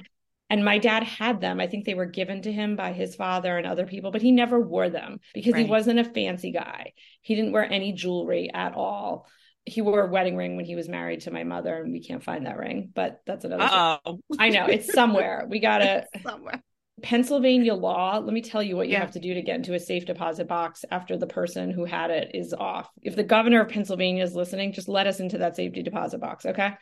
and 0.50 0.64
my 0.64 0.78
dad 0.78 1.02
had 1.02 1.40
them 1.40 1.60
i 1.60 1.66
think 1.66 1.84
they 1.84 1.94
were 1.94 2.06
given 2.06 2.42
to 2.42 2.52
him 2.52 2.76
by 2.76 2.92
his 2.92 3.14
father 3.14 3.56
and 3.56 3.66
other 3.66 3.86
people 3.86 4.10
but 4.10 4.22
he 4.22 4.32
never 4.32 4.60
wore 4.60 4.88
them 4.88 5.18
because 5.34 5.52
right. 5.54 5.64
he 5.64 5.70
wasn't 5.70 5.98
a 5.98 6.04
fancy 6.04 6.52
guy 6.52 6.92
he 7.22 7.34
didn't 7.34 7.52
wear 7.52 7.70
any 7.70 7.92
jewelry 7.92 8.50
at 8.52 8.74
all 8.74 9.26
he 9.64 9.82
wore 9.82 10.04
a 10.04 10.10
wedding 10.10 10.36
ring 10.36 10.56
when 10.56 10.64
he 10.64 10.76
was 10.76 10.88
married 10.88 11.20
to 11.20 11.32
my 11.32 11.42
mother 11.42 11.82
and 11.82 11.92
we 11.92 12.02
can't 12.02 12.22
find 12.22 12.46
that 12.46 12.56
ring 12.56 12.90
but 12.94 13.20
that's 13.26 13.44
another 13.44 13.68
oh 13.70 14.20
i 14.38 14.48
know 14.48 14.66
it's 14.66 14.92
somewhere 14.92 15.46
we 15.48 15.58
gotta 15.58 16.04
somewhere 16.22 16.62
Pennsylvania 17.02 17.74
law, 17.74 18.18
let 18.18 18.32
me 18.32 18.40
tell 18.40 18.62
you 18.62 18.74
what 18.74 18.88
you 18.88 18.94
yeah. 18.94 19.00
have 19.00 19.10
to 19.12 19.20
do 19.20 19.34
to 19.34 19.42
get 19.42 19.56
into 19.56 19.74
a 19.74 19.78
safe 19.78 20.06
deposit 20.06 20.48
box 20.48 20.82
after 20.90 21.18
the 21.18 21.26
person 21.26 21.70
who 21.70 21.84
had 21.84 22.10
it 22.10 22.30
is 22.32 22.54
off. 22.54 22.88
If 23.02 23.16
the 23.16 23.22
governor 23.22 23.60
of 23.60 23.68
Pennsylvania 23.68 24.24
is 24.24 24.34
listening, 24.34 24.72
just 24.72 24.88
let 24.88 25.06
us 25.06 25.20
into 25.20 25.38
that 25.38 25.56
safety 25.56 25.82
deposit 25.82 26.20
box, 26.20 26.46
okay? 26.46 26.72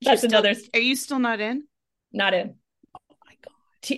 That's 0.00 0.24
another 0.24 0.54
Are 0.74 0.80
you 0.80 0.96
still 0.96 1.20
not 1.20 1.40
in? 1.40 1.62
Not 2.12 2.34
in. 2.34 2.56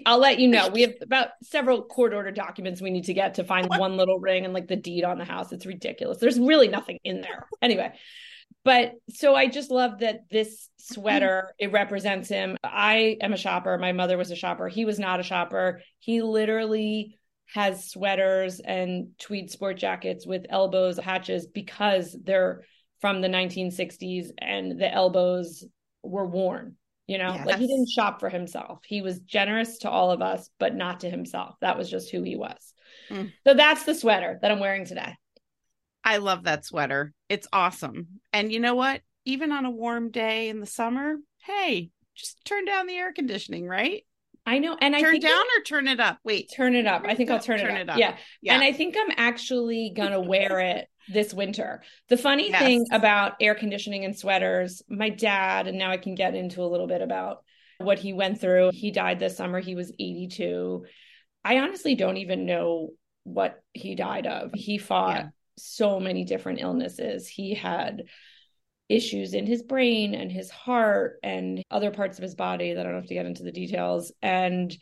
I'll 0.07 0.19
let 0.19 0.39
you 0.39 0.49
know. 0.49 0.69
We 0.69 0.83
have 0.83 0.95
about 1.03 1.29
several 1.43 1.83
court 1.83 2.15
order 2.15 2.31
documents 2.31 2.81
we 2.81 2.91
need 2.91 3.05
to 3.05 3.15
get 3.15 3.35
to 3.35 3.45
find 3.45 3.69
one 3.69 3.97
little 3.97 4.19
ring 4.19 4.45
and 4.45 4.55
like 4.55 4.69
the 4.69 4.77
deed 4.77 5.05
on 5.05 5.19
the 5.19 5.25
house. 5.25 5.53
It's 5.53 5.67
ridiculous. 5.67 6.19
There's 6.19 6.39
really 6.39 6.69
nothing 6.69 6.99
in 7.05 7.21
there. 7.21 7.47
Anyway, 7.61 7.93
but 8.65 8.93
so 9.11 9.35
I 9.35 9.47
just 9.47 9.71
love 9.71 10.01
that 10.01 10.31
this 10.31 10.71
sweater, 10.79 11.49
mm. 11.49 11.67
it 11.67 11.73
represents 11.73 12.29
him. 12.29 12.57
I 12.65 13.19
am 13.21 13.33
a 13.33 13.39
shopper. 13.39 13.77
My 13.79 13.93
mother 13.93 14.17
was 14.17 14.31
a 14.31 14.37
shopper. 14.37 14.69
He 14.69 14.85
was 14.85 14.99
not 14.99 15.21
a 15.21 15.25
shopper. 15.25 15.83
He 15.99 16.23
literally 16.23 17.19
has 17.53 17.91
sweaters 17.91 18.61
and 18.61 19.09
tweed 19.19 19.51
sport 19.51 19.77
jackets 19.77 20.27
with 20.27 20.47
elbows 20.49 20.99
hatches 20.99 21.47
because 21.47 22.17
they're 22.25 22.63
from 23.01 23.21
the 23.21 23.29
1960s 23.29 24.29
and 24.39 24.81
the 24.81 24.93
elbows 24.93 25.65
were 26.03 26.27
worn 26.27 26.77
you 27.07 27.19
know 27.19 27.35
yes. 27.35 27.47
like 27.47 27.59
he 27.59 27.67
didn't 27.67 27.89
shop 27.89 28.21
for 28.21 28.29
himself 28.29 28.81
he 28.87 29.03
was 29.03 29.21
generous 29.21 29.79
to 29.79 29.91
all 29.91 30.11
of 30.11 30.23
us 30.23 30.51
but 30.59 30.75
not 30.75 31.01
to 31.01 31.11
himself 31.11 31.57
that 31.61 31.77
was 31.77 31.91
just 31.91 32.11
who 32.11 32.23
he 32.23 32.37
was 32.37 32.75
mm. 33.11 33.31
so 33.47 33.55
that's 33.55 33.85
the 33.85 33.95
sweater 33.95 34.39
that 34.43 34.51
i'm 34.51 34.61
wearing 34.61 34.85
today 34.85 35.15
i 36.03 36.17
love 36.19 36.45
that 36.45 36.65
sweater 36.65 37.13
it's 37.29 37.49
awesome 37.53 38.09
and 38.33 38.53
you 38.53 38.61
know 38.61 38.75
what 38.75 39.01
even 39.25 39.53
on 39.53 39.65
a 39.65 39.71
warm 39.71 40.11
day 40.11 40.49
in 40.49 40.61
the 40.61 40.67
summer 40.67 41.17
hey 41.43 41.91
just 42.15 42.45
turn 42.45 42.65
down 42.65 42.87
the 42.87 42.97
air 42.97 43.13
conditioning 43.13 43.67
right 43.67 44.05
I 44.47 44.59
know, 44.59 44.77
and 44.79 44.95
turn 44.95 45.05
I 45.05 45.11
turn 45.13 45.21
down 45.21 45.45
or 45.57 45.63
turn 45.65 45.89
it 45.89 46.01
up. 46.01 46.19
Wait, 46.23 46.53
turn 46.55 46.75
it 46.75 46.87
up. 46.87 47.05
I 47.07 47.15
think 47.15 47.31
I'll 47.31 47.41
turn, 47.41 47.61
turn 47.61 47.71
it, 47.71 47.75
up. 47.75 47.81
it, 47.81 47.91
up. 47.91 47.99
Yeah. 47.99 48.17
yeah, 48.43 48.55
and 48.55 48.63
I 48.63 48.73
think 48.73 48.95
I'm 48.95 49.15
actually 49.17 49.95
gonna 49.97 50.21
wear 50.21 50.61
it 50.61 50.87
this 51.09 51.35
winter. 51.35 51.83
The 52.09 52.17
funny 52.17 52.51
yes. 52.51 52.63
thing 52.63 52.87
about 52.93 53.35
air 53.41 53.55
conditioning 53.55 54.05
and 54.05 54.17
sweaters, 54.17 54.83
my 54.89 55.11
dad, 55.11 55.67
and 55.67 55.79
now 55.79 55.91
I 55.91 55.97
can 55.97 56.15
get 56.15 56.35
into 56.35 56.63
a 56.63 56.67
little 56.67 56.87
bit 56.87 57.03
about 57.03 57.45
what 57.79 57.99
he 57.99 58.13
went 58.13 58.41
through. 58.41 58.71
He 58.73 58.91
died 58.91 59.19
this 59.19 59.37
summer. 59.37 59.61
He 59.61 59.75
was 59.75 59.93
82. 59.99 60.85
I 61.45 61.59
honestly 61.59 61.95
don't 61.95 62.17
even 62.17 62.47
know 62.47 62.91
what 63.25 63.63
he 63.73 63.95
died 63.95 64.27
of. 64.27 64.53
He 64.55 64.79
fought 64.79 65.17
yeah. 65.17 65.29
so 65.57 66.01
many 66.01 66.25
different 66.25 66.61
illnesses. 66.61 67.29
He 67.29 67.55
had 67.55 68.05
issues 68.89 69.35
in 69.35 69.47
his 69.47 69.63
brain 69.63 70.15
and 70.15 70.31
his 70.31 70.51
heart 70.51 71.19
and 71.23 71.63
other 71.71 71.91
parts 71.91 72.19
of 72.19 72.23
his 72.23 72.35
body 72.35 72.75
that 72.75 72.81
I 72.81 72.91
don't 72.91 73.01
have 73.01 73.09
to 73.09 73.15
get 73.15 73.27
into 73.27 73.43
the 73.43 73.53
details. 73.53 74.13
And 74.23 74.77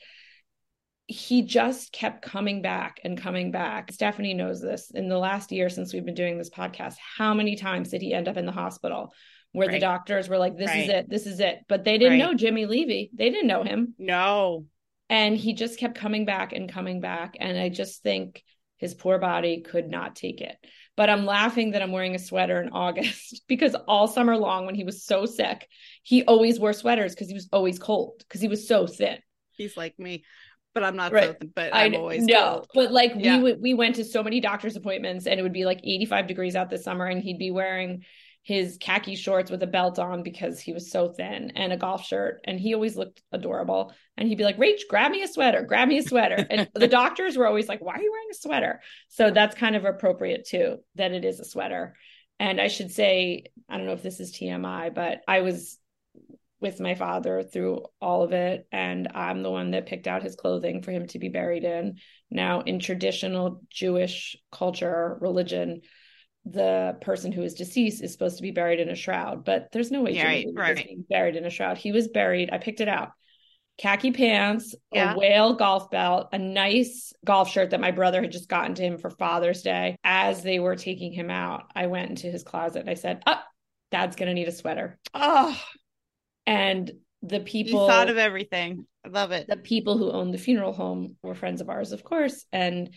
he 1.06 1.42
just 1.42 1.92
kept 1.92 2.22
coming 2.22 2.62
back 2.62 3.00
and 3.04 3.20
coming 3.20 3.50
back. 3.50 3.92
Stephanie 3.92 4.34
knows 4.34 4.60
this. 4.60 4.90
In 4.94 5.08
the 5.08 5.18
last 5.18 5.52
year 5.52 5.68
since 5.68 5.92
we've 5.92 6.04
been 6.04 6.14
doing 6.14 6.38
this 6.38 6.50
podcast, 6.50 6.96
how 6.98 7.34
many 7.34 7.56
times 7.56 7.90
did 7.90 8.02
he 8.02 8.14
end 8.14 8.28
up 8.28 8.36
in 8.36 8.46
the 8.46 8.52
hospital 8.52 9.12
where 9.52 9.68
right. 9.68 9.74
the 9.74 9.80
doctors 9.80 10.28
were 10.28 10.38
like, 10.38 10.56
this 10.56 10.68
right. 10.68 10.84
is 10.84 10.88
it, 10.88 11.10
this 11.10 11.26
is 11.26 11.40
it. 11.40 11.60
But 11.68 11.84
they 11.84 11.98
didn't 11.98 12.20
right. 12.20 12.26
know 12.26 12.34
Jimmy 12.34 12.66
Levy. 12.66 13.10
They 13.14 13.30
didn't 13.30 13.48
know 13.48 13.62
him. 13.62 13.94
No. 13.98 14.66
And 15.10 15.36
he 15.36 15.52
just 15.52 15.78
kept 15.78 15.98
coming 15.98 16.24
back 16.24 16.52
and 16.52 16.72
coming 16.72 17.00
back. 17.00 17.36
And 17.38 17.58
I 17.58 17.68
just 17.68 18.02
think 18.02 18.42
his 18.78 18.94
poor 18.94 19.18
body 19.18 19.60
could 19.60 19.88
not 19.88 20.16
take 20.16 20.40
it. 20.40 20.56
But 20.96 21.10
I'm 21.10 21.26
laughing 21.26 21.72
that 21.72 21.82
I'm 21.82 21.92
wearing 21.92 22.14
a 22.14 22.18
sweater 22.18 22.62
in 22.62 22.68
August 22.72 23.42
because 23.48 23.74
all 23.74 24.08
summer 24.08 24.36
long, 24.36 24.66
when 24.66 24.74
he 24.74 24.84
was 24.84 25.04
so 25.04 25.26
sick, 25.26 25.68
he 26.02 26.24
always 26.24 26.58
wore 26.58 26.72
sweaters 26.72 27.14
because 27.14 27.28
he 27.28 27.34
was 27.34 27.48
always 27.52 27.78
cold 27.78 28.14
because 28.20 28.40
he 28.40 28.48
was 28.48 28.66
so 28.66 28.86
thin. 28.86 29.18
He's 29.52 29.76
like 29.76 29.98
me 29.98 30.24
but 30.74 30.84
I'm 30.84 30.96
not 30.96 31.12
right. 31.12 31.36
but 31.54 31.74
I'm 31.74 31.94
I, 31.94 31.98
always 31.98 32.24
no. 32.24 32.34
Cold. 32.34 32.70
But 32.74 32.92
like 32.92 33.12
yeah. 33.16 33.40
we 33.40 33.54
we 33.54 33.74
went 33.74 33.96
to 33.96 34.04
so 34.04 34.22
many 34.22 34.40
doctor's 34.40 34.76
appointments 34.76 35.26
and 35.26 35.38
it 35.38 35.42
would 35.42 35.52
be 35.52 35.64
like 35.64 35.80
85 35.82 36.26
degrees 36.26 36.56
out 36.56 36.70
this 36.70 36.84
summer 36.84 37.06
and 37.06 37.22
he'd 37.22 37.38
be 37.38 37.50
wearing 37.50 38.04
his 38.44 38.76
khaki 38.80 39.14
shorts 39.14 39.50
with 39.50 39.62
a 39.62 39.68
belt 39.68 40.00
on 40.00 40.24
because 40.24 40.58
he 40.58 40.72
was 40.72 40.90
so 40.90 41.12
thin 41.12 41.52
and 41.54 41.72
a 41.72 41.76
golf 41.76 42.04
shirt 42.04 42.40
and 42.44 42.58
he 42.58 42.74
always 42.74 42.96
looked 42.96 43.22
adorable 43.30 43.94
and 44.16 44.28
he'd 44.28 44.38
be 44.38 44.44
like 44.44 44.58
Rach 44.58 44.80
grab 44.88 45.12
me 45.12 45.22
a 45.22 45.28
sweater 45.28 45.62
grab 45.62 45.88
me 45.88 45.98
a 45.98 46.02
sweater 46.02 46.44
and 46.50 46.68
the 46.74 46.88
doctors 46.88 47.36
were 47.36 47.46
always 47.46 47.68
like 47.68 47.80
why 47.80 47.94
are 47.94 48.02
you 48.02 48.10
wearing 48.10 48.28
a 48.32 48.34
sweater 48.34 48.80
so 49.08 49.30
that's 49.30 49.54
kind 49.54 49.76
of 49.76 49.84
appropriate 49.84 50.44
too 50.44 50.78
that 50.96 51.12
it 51.12 51.24
is 51.24 51.38
a 51.38 51.44
sweater 51.44 51.94
and 52.40 52.60
I 52.60 52.66
should 52.66 52.90
say 52.90 53.44
I 53.68 53.76
don't 53.76 53.86
know 53.86 53.92
if 53.92 54.02
this 54.02 54.18
is 54.18 54.32
TMI 54.32 54.92
but 54.92 55.20
I 55.28 55.42
was 55.42 55.78
with 56.62 56.80
my 56.80 56.94
father 56.94 57.42
through 57.42 57.84
all 58.00 58.22
of 58.22 58.32
it. 58.32 58.66
And 58.72 59.08
I'm 59.14 59.42
the 59.42 59.50
one 59.50 59.72
that 59.72 59.86
picked 59.86 60.06
out 60.06 60.22
his 60.22 60.36
clothing 60.36 60.82
for 60.82 60.92
him 60.92 61.06
to 61.08 61.18
be 61.18 61.28
buried 61.28 61.64
in. 61.64 61.98
Now, 62.30 62.60
in 62.60 62.78
traditional 62.78 63.60
Jewish 63.68 64.36
culture, 64.50 65.18
religion, 65.20 65.82
the 66.44 66.96
person 67.00 67.32
who 67.32 67.42
is 67.42 67.54
deceased 67.54 68.02
is 68.02 68.12
supposed 68.12 68.36
to 68.36 68.42
be 68.42 68.50
buried 68.50 68.80
in 68.80 68.88
a 68.88 68.96
shroud, 68.96 69.44
but 69.44 69.68
there's 69.72 69.90
no 69.90 70.02
way 70.02 70.12
yeah, 70.12 70.26
right, 70.26 70.46
right. 70.54 70.76
being 70.76 71.04
buried 71.08 71.36
in 71.36 71.44
a 71.44 71.50
shroud. 71.50 71.78
He 71.78 71.92
was 71.92 72.08
buried. 72.08 72.50
I 72.52 72.58
picked 72.58 72.80
it 72.80 72.88
out. 72.88 73.10
Khaki 73.78 74.12
pants, 74.12 74.74
yeah. 74.92 75.14
a 75.14 75.18
whale 75.18 75.54
golf 75.54 75.90
belt, 75.90 76.28
a 76.32 76.38
nice 76.38 77.12
golf 77.24 77.50
shirt 77.50 77.70
that 77.70 77.80
my 77.80 77.90
brother 77.90 78.20
had 78.20 78.32
just 78.32 78.48
gotten 78.48 78.74
to 78.74 78.82
him 78.82 78.98
for 78.98 79.10
Father's 79.10 79.62
Day. 79.62 79.96
As 80.04 80.42
they 80.42 80.58
were 80.58 80.76
taking 80.76 81.12
him 81.12 81.30
out, 81.30 81.64
I 81.74 81.86
went 81.86 82.10
into 82.10 82.26
his 82.26 82.42
closet 82.42 82.80
and 82.80 82.90
I 82.90 82.94
said, 82.94 83.22
"Up, 83.26 83.42
oh, 83.42 83.48
Dad's 83.90 84.16
gonna 84.16 84.34
need 84.34 84.48
a 84.48 84.52
sweater." 84.52 84.98
Oh, 85.14 85.58
and 86.46 86.90
the 87.22 87.40
people 87.40 87.82
you 87.82 87.86
thought 87.88 88.10
of 88.10 88.18
everything. 88.18 88.86
I 89.04 89.08
love 89.08 89.32
it. 89.32 89.46
The 89.48 89.56
people 89.56 89.98
who 89.98 90.10
owned 90.10 90.34
the 90.34 90.38
funeral 90.38 90.72
home 90.72 91.16
were 91.22 91.34
friends 91.34 91.60
of 91.60 91.68
ours, 91.68 91.92
of 91.92 92.04
course. 92.04 92.44
And 92.52 92.90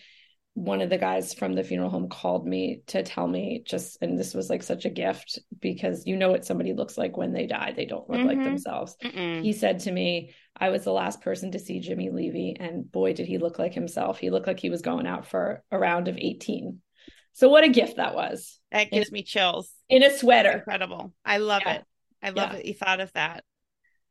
one 0.55 0.81
of 0.81 0.89
the 0.89 0.97
guys 0.97 1.33
from 1.33 1.53
the 1.53 1.65
funeral 1.65 1.89
home 1.89 2.07
called 2.07 2.47
me 2.47 2.81
to 2.87 3.03
tell 3.03 3.27
me 3.27 3.61
just 3.65 3.97
and 4.01 4.17
this 4.17 4.33
was 4.33 4.49
like 4.49 4.63
such 4.63 4.85
a 4.85 4.89
gift 4.89 5.37
because 5.59 6.07
you 6.07 6.15
know 6.15 6.31
what 6.31 6.45
somebody 6.45 6.71
looks 6.71 6.97
like 6.97 7.17
when 7.17 7.33
they 7.33 7.45
die 7.45 7.73
they 7.75 7.85
don't 7.85 8.09
look 8.09 8.19
mm-hmm. 8.19 8.29
like 8.29 8.41
themselves 8.41 8.95
Mm-mm. 9.03 9.41
he 9.41 9.51
said 9.51 9.79
to 9.79 9.91
me 9.91 10.33
i 10.55 10.69
was 10.69 10.85
the 10.85 10.93
last 10.93 11.19
person 11.19 11.51
to 11.51 11.59
see 11.59 11.81
jimmy 11.81 12.09
levy 12.09 12.55
and 12.57 12.89
boy 12.89 13.11
did 13.11 13.27
he 13.27 13.37
look 13.37 13.59
like 13.59 13.73
himself 13.73 14.17
he 14.17 14.29
looked 14.29 14.47
like 14.47 14.59
he 14.59 14.69
was 14.69 14.81
going 14.81 15.05
out 15.05 15.27
for 15.27 15.61
a 15.71 15.77
round 15.77 16.07
of 16.07 16.17
18 16.17 16.79
so 17.33 17.49
what 17.49 17.65
a 17.65 17.69
gift 17.69 17.97
that 17.97 18.15
was 18.15 18.57
that 18.71 18.89
gives 18.91 19.09
in, 19.09 19.13
me 19.13 19.23
chills 19.23 19.69
in 19.89 20.03
a 20.03 20.17
sweater 20.17 20.49
That's 20.49 20.59
incredible 20.59 21.13
i 21.25 21.37
love 21.37 21.63
yeah. 21.65 21.73
it 21.73 21.85
i 22.25 22.29
love 22.29 22.51
yeah. 22.53 22.59
it 22.59 22.65
you 22.65 22.73
thought 22.73 22.99
of 22.99 23.11
that 23.13 23.43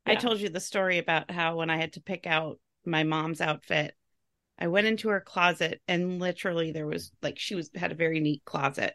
yeah. 0.07 0.13
i 0.13 0.17
told 0.17 0.41
you 0.41 0.49
the 0.49 0.61
story 0.61 0.99
about 0.99 1.31
how 1.31 1.57
when 1.57 1.71
i 1.71 1.77
had 1.77 1.93
to 1.93 2.01
pick 2.01 2.27
out 2.27 2.59
my 2.87 3.03
mom's 3.03 3.41
outfit 3.41 3.95
I 4.59 4.69
went 4.69 4.87
into 4.87 5.09
her 5.09 5.21
closet 5.21 5.81
and 5.89 6.21
literally 6.21 6.73
there 6.73 6.87
was 6.87 7.11
like 7.23 7.39
she 7.39 7.55
was 7.55 7.71
had 7.75 7.93
a 7.93 7.97
very 7.97 8.21
neat 8.21 8.45
closet. 8.45 8.95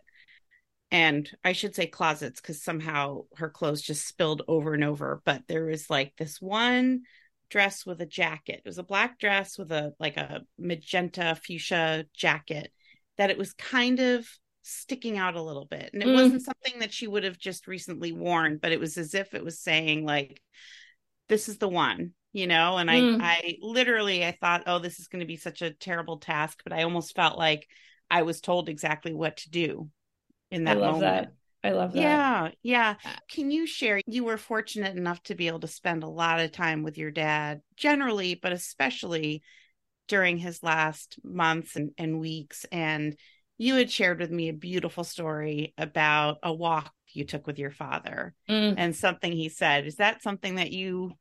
And 0.92 1.30
I 1.44 1.52
should 1.52 1.76
say 1.76 1.86
closets 1.86 2.42
because 2.42 2.64
somehow 2.64 3.26
her 3.36 3.50
clothes 3.50 3.82
just 3.82 4.08
spilled 4.08 4.42
over 4.48 4.74
and 4.74 4.84
over. 4.84 5.22
But 5.24 5.44
there 5.48 5.66
was 5.66 5.90
like 5.90 6.14
this 6.18 6.42
one 6.42 7.02
dress 7.50 7.86
with 7.86 8.02
a 8.02 8.06
jacket. 8.06 8.62
It 8.66 8.68
was 8.68 8.78
a 8.78 8.84
black 8.84 9.20
dress 9.20 9.58
with 9.58 9.72
a 9.72 9.94
like 10.00 10.18
a 10.18 10.42
magenta 10.58 11.38
fuchsia 11.44 12.06
jacket 12.14 12.72
that 13.18 13.30
it 13.30 13.38
was 13.38 13.54
kind 13.54 14.00
of 14.00 14.28
sticking 14.70 15.18
out 15.18 15.36
a 15.36 15.42
little 15.42 15.66
bit. 15.66 15.90
And 15.94 16.02
it 16.02 16.08
mm. 16.08 16.14
wasn't 16.14 16.44
something 16.44 16.80
that 16.80 16.94
she 16.94 17.08
would 17.08 17.24
have 17.24 17.38
just 17.38 17.68
recently 17.68 18.12
worn, 18.12 18.60
but 18.62 18.72
it 18.72 18.80
was 18.80 18.98
as 18.98 19.14
if 19.14 19.34
it 19.34 19.44
was 19.44 19.60
saying 19.60 20.06
like 20.06 20.42
this 21.28 21.48
is 21.48 21.58
the 21.58 21.70
one 21.70 22.14
you 22.32 22.46
know 22.46 22.78
and 22.78 22.90
mm. 22.90 23.22
i 23.22 23.28
i 23.28 23.56
literally 23.62 24.26
i 24.26 24.32
thought 24.32 24.64
oh 24.68 24.80
this 24.80 25.00
is 25.00 25.08
going 25.08 25.20
to 25.20 25.26
be 25.26 25.38
such 25.38 25.62
a 25.62 25.74
terrible 25.74 26.18
task 26.18 26.62
but 26.64 26.74
i 26.74 26.84
almost 26.84 27.16
felt 27.16 27.38
like 27.38 27.68
i 28.12 28.22
was 28.22 28.42
told 28.42 28.70
exactly 28.70 29.14
what 29.14 29.38
to 29.38 29.50
do 29.50 29.90
in 30.52 30.66
that 30.66 30.78
I 30.78 30.80
love 30.80 30.94
moment 30.94 31.04
that. 31.04 31.34
I 31.62 31.72
love 31.74 31.92
that. 31.92 32.00
Yeah, 32.00 32.50
yeah. 32.64 32.96
Can 33.30 33.52
you 33.52 33.68
share? 33.68 34.00
You 34.08 34.24
were 34.24 34.38
fortunate 34.38 34.96
enough 34.96 35.22
to 35.24 35.36
be 35.36 35.48
able 35.48 35.60
to 35.60 35.68
spend 35.68 36.04
a 36.04 36.08
lot 36.08 36.40
of 36.40 36.54
time 36.54 36.84
with 36.84 36.98
your 36.98 37.12
dad, 37.12 37.60
generally, 37.76 38.36
but 38.36 38.54
especially 38.54 39.44
during 40.08 40.38
his 40.38 40.64
last 40.64 41.20
months 41.22 41.76
and, 41.76 41.92
and 41.98 42.18
weeks. 42.18 42.66
And 42.72 43.18
you 43.60 43.76
had 43.76 43.92
shared 43.92 44.20
with 44.20 44.32
me 44.32 44.50
a 44.50 44.54
beautiful 44.54 45.04
story 45.04 45.74
about 45.78 46.40
a 46.42 46.52
walk 46.52 46.92
you 47.12 47.26
took 47.26 47.46
with 47.46 47.60
your 47.60 47.72
father 47.72 48.34
mm. 48.50 48.74
and 48.78 48.96
something 48.96 49.32
he 49.32 49.50
said. 49.50 49.86
Is 49.86 49.98
that 49.98 50.24
something 50.24 50.56
that 50.56 50.72
you 50.72 51.12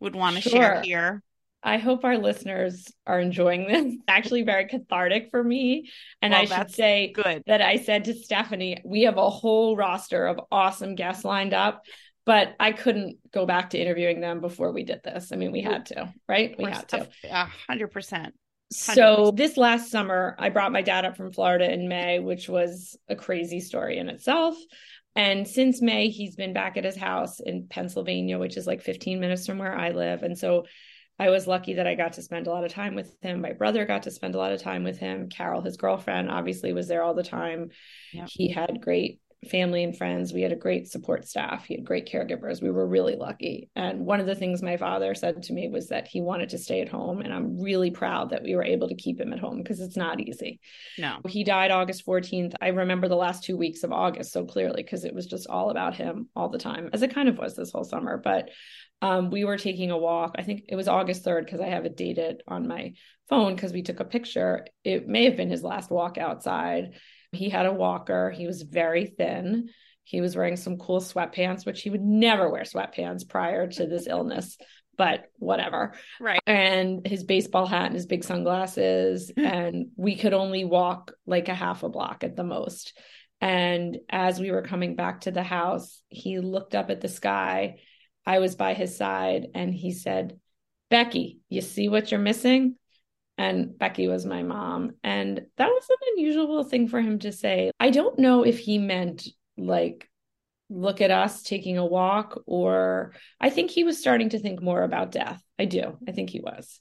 would 0.00 0.16
want 0.16 0.36
to 0.36 0.42
sure. 0.42 0.52
share 0.52 0.82
here? 0.82 1.22
I 1.62 1.76
hope 1.76 2.04
our 2.04 2.16
listeners 2.16 2.90
are 3.06 3.20
enjoying 3.20 3.68
this. 3.68 3.84
It's 3.84 4.02
actually 4.08 4.42
very 4.42 4.66
cathartic 4.66 5.28
for 5.30 5.44
me. 5.44 5.90
And 6.22 6.32
well, 6.32 6.40
I 6.40 6.44
should 6.46 6.70
say 6.70 7.12
good. 7.14 7.42
that 7.46 7.60
I 7.60 7.76
said 7.76 8.06
to 8.06 8.14
Stephanie, 8.14 8.78
we 8.84 9.02
have 9.02 9.18
a 9.18 9.30
whole 9.30 9.76
roster 9.76 10.26
of 10.26 10.40
awesome 10.50 10.94
guests 10.94 11.22
lined 11.22 11.52
up, 11.52 11.84
but 12.24 12.54
I 12.58 12.72
couldn't 12.72 13.18
go 13.30 13.44
back 13.44 13.70
to 13.70 13.78
interviewing 13.78 14.20
them 14.20 14.40
before 14.40 14.72
we 14.72 14.84
did 14.84 15.02
this. 15.04 15.32
I 15.32 15.36
mean, 15.36 15.52
we 15.52 15.60
had 15.60 15.86
to, 15.86 16.12
right? 16.26 16.56
We 16.58 16.64
had 16.64 16.88
to. 16.88 17.08
A 17.30 17.44
hundred 17.68 17.88
percent. 17.88 18.34
So 18.72 19.32
this 19.34 19.56
last 19.56 19.90
summer, 19.90 20.34
I 20.38 20.48
brought 20.48 20.72
my 20.72 20.82
dad 20.82 21.04
up 21.04 21.16
from 21.16 21.32
Florida 21.32 21.72
in 21.72 21.88
May, 21.88 22.18
which 22.18 22.48
was 22.48 22.96
a 23.08 23.16
crazy 23.16 23.60
story 23.60 23.98
in 23.98 24.08
itself. 24.08 24.56
And 25.14 25.46
since 25.46 25.82
May, 25.82 26.08
he's 26.08 26.36
been 26.36 26.52
back 26.52 26.76
at 26.76 26.84
his 26.84 26.96
house 26.96 27.40
in 27.40 27.66
Pennsylvania, 27.68 28.38
which 28.38 28.56
is 28.56 28.66
like 28.66 28.80
15 28.82 29.20
minutes 29.20 29.46
from 29.46 29.58
where 29.58 29.76
I 29.76 29.90
live. 29.90 30.22
And 30.22 30.38
so 30.38 30.64
I 31.18 31.30
was 31.30 31.46
lucky 31.46 31.74
that 31.74 31.86
I 31.86 31.94
got 31.94 32.14
to 32.14 32.22
spend 32.22 32.46
a 32.46 32.50
lot 32.50 32.64
of 32.64 32.72
time 32.72 32.94
with 32.94 33.14
him. 33.20 33.40
My 33.42 33.52
brother 33.52 33.84
got 33.84 34.04
to 34.04 34.10
spend 34.10 34.34
a 34.34 34.38
lot 34.38 34.52
of 34.52 34.62
time 34.62 34.84
with 34.84 34.98
him. 34.98 35.28
Carol, 35.28 35.60
his 35.60 35.76
girlfriend, 35.76 36.30
obviously 36.30 36.72
was 36.72 36.88
there 36.88 37.02
all 37.02 37.14
the 37.14 37.22
time. 37.22 37.68
Yep. 38.12 38.28
He 38.30 38.50
had 38.50 38.80
great 38.80 39.20
family 39.50 39.82
and 39.82 39.96
friends. 39.96 40.32
We 40.32 40.42
had 40.42 40.52
a 40.52 40.56
great 40.56 40.88
support 40.88 41.26
staff. 41.26 41.64
He 41.64 41.74
had 41.74 41.84
great 41.84 42.10
caregivers. 42.10 42.62
We 42.62 42.70
were 42.70 42.86
really 42.86 43.16
lucky. 43.16 43.70
And 43.74 44.06
one 44.06 44.20
of 44.20 44.26
the 44.26 44.36
things 44.36 44.62
my 44.62 44.76
father 44.76 45.14
said 45.14 45.42
to 45.42 45.52
me 45.52 45.68
was 45.68 45.88
that 45.88 46.06
he 46.06 46.20
wanted 46.20 46.50
to 46.50 46.58
stay 46.58 46.80
at 46.80 46.88
home. 46.88 47.20
And 47.20 47.34
I'm 47.34 47.60
really 47.60 47.90
proud 47.90 48.30
that 48.30 48.44
we 48.44 48.54
were 48.54 48.64
able 48.64 48.88
to 48.88 48.94
keep 48.94 49.20
him 49.20 49.32
at 49.32 49.40
home 49.40 49.58
because 49.58 49.80
it's 49.80 49.96
not 49.96 50.20
easy. 50.20 50.60
No. 50.96 51.18
He 51.26 51.42
died 51.42 51.72
August 51.72 52.06
14th. 52.06 52.54
I 52.60 52.68
remember 52.68 53.08
the 53.08 53.16
last 53.16 53.42
two 53.42 53.56
weeks 53.56 53.82
of 53.82 53.92
August 53.92 54.32
so 54.32 54.44
clearly 54.44 54.82
because 54.82 55.04
it 55.04 55.14
was 55.14 55.26
just 55.26 55.48
all 55.48 55.70
about 55.70 55.96
him 55.96 56.28
all 56.36 56.48
the 56.48 56.58
time, 56.58 56.90
as 56.92 57.02
it 57.02 57.14
kind 57.14 57.28
of 57.28 57.38
was 57.38 57.56
this 57.56 57.72
whole 57.72 57.84
summer. 57.84 58.20
But 58.22 58.50
um, 59.00 59.30
we 59.30 59.44
were 59.44 59.58
taking 59.58 59.90
a 59.90 59.98
walk. 59.98 60.36
I 60.38 60.44
think 60.44 60.66
it 60.68 60.76
was 60.76 60.86
August 60.86 61.24
3rd 61.24 61.46
because 61.46 61.60
I 61.60 61.66
have 61.66 61.84
it 61.84 61.96
dated 61.96 62.42
on 62.46 62.68
my 62.68 62.92
phone 63.28 63.56
because 63.56 63.72
we 63.72 63.82
took 63.82 63.98
a 63.98 64.04
picture. 64.04 64.66
It 64.84 65.08
may 65.08 65.24
have 65.24 65.36
been 65.36 65.50
his 65.50 65.64
last 65.64 65.90
walk 65.90 66.16
outside 66.16 66.92
he 67.32 67.48
had 67.48 67.66
a 67.66 67.72
walker. 67.72 68.30
He 68.30 68.46
was 68.46 68.62
very 68.62 69.06
thin. 69.06 69.70
He 70.04 70.20
was 70.20 70.36
wearing 70.36 70.56
some 70.56 70.76
cool 70.76 71.00
sweatpants, 71.00 71.64
which 71.64 71.82
he 71.82 71.90
would 71.90 72.02
never 72.02 72.50
wear 72.50 72.62
sweatpants 72.62 73.28
prior 73.28 73.66
to 73.66 73.86
this 73.86 74.06
illness, 74.10 74.58
but 74.96 75.24
whatever. 75.38 75.94
Right. 76.20 76.40
And 76.46 77.06
his 77.06 77.24
baseball 77.24 77.66
hat 77.66 77.86
and 77.86 77.94
his 77.94 78.06
big 78.06 78.24
sunglasses. 78.24 79.32
and 79.36 79.86
we 79.96 80.16
could 80.16 80.34
only 80.34 80.64
walk 80.64 81.12
like 81.26 81.48
a 81.48 81.54
half 81.54 81.82
a 81.82 81.88
block 81.88 82.24
at 82.24 82.36
the 82.36 82.44
most. 82.44 82.96
And 83.40 83.98
as 84.08 84.38
we 84.38 84.52
were 84.52 84.62
coming 84.62 84.94
back 84.94 85.22
to 85.22 85.32
the 85.32 85.42
house, 85.42 86.00
he 86.08 86.38
looked 86.38 86.74
up 86.74 86.90
at 86.90 87.00
the 87.00 87.08
sky. 87.08 87.80
I 88.24 88.38
was 88.38 88.54
by 88.54 88.74
his 88.74 88.96
side 88.96 89.48
and 89.54 89.74
he 89.74 89.92
said, 89.92 90.38
Becky, 90.90 91.40
you 91.48 91.60
see 91.60 91.88
what 91.88 92.10
you're 92.10 92.20
missing? 92.20 92.76
And 93.38 93.76
Becky 93.78 94.08
was 94.08 94.26
my 94.26 94.42
mom. 94.42 94.92
And 95.02 95.42
that 95.56 95.68
was 95.68 95.88
an 95.88 95.96
unusual 96.14 96.64
thing 96.64 96.88
for 96.88 97.00
him 97.00 97.18
to 97.20 97.32
say. 97.32 97.70
I 97.80 97.90
don't 97.90 98.18
know 98.18 98.44
if 98.44 98.58
he 98.58 98.78
meant 98.78 99.28
like, 99.56 100.08
look 100.68 101.00
at 101.00 101.10
us 101.10 101.42
taking 101.42 101.76
a 101.76 101.84
walk, 101.84 102.42
or 102.46 103.12
I 103.40 103.50
think 103.50 103.70
he 103.70 103.84
was 103.84 103.98
starting 103.98 104.30
to 104.30 104.38
think 104.38 104.62
more 104.62 104.82
about 104.82 105.12
death. 105.12 105.42
I 105.58 105.66
do. 105.66 105.98
I 106.08 106.12
think 106.12 106.30
he 106.30 106.40
was. 106.40 106.80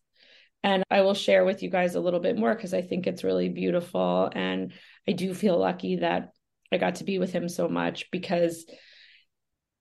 And 0.64 0.84
I 0.92 1.02
will 1.02 1.16
share 1.16 1.44
with 1.44 1.64
you 1.64 1.70
guys 1.70 1.96
a 1.96 2.00
little 2.00 2.20
bit 2.20 2.38
more 2.38 2.54
because 2.54 2.74
I 2.74 2.82
think 2.82 3.08
it's 3.08 3.24
really 3.24 3.50
beautiful. 3.50 4.30
And 4.34 4.74
I 5.08 5.14
do 5.14 5.34
feel 5.34 5.58
lucky 5.58 5.98
that 5.98 6.30
I 6.72 6.78
got 6.78 6.96
to 6.96 7.04
be 7.04 7.20
with 7.20 7.32
him 7.34 7.50
so 7.50 7.68
much 7.68 8.12
because 8.12 8.66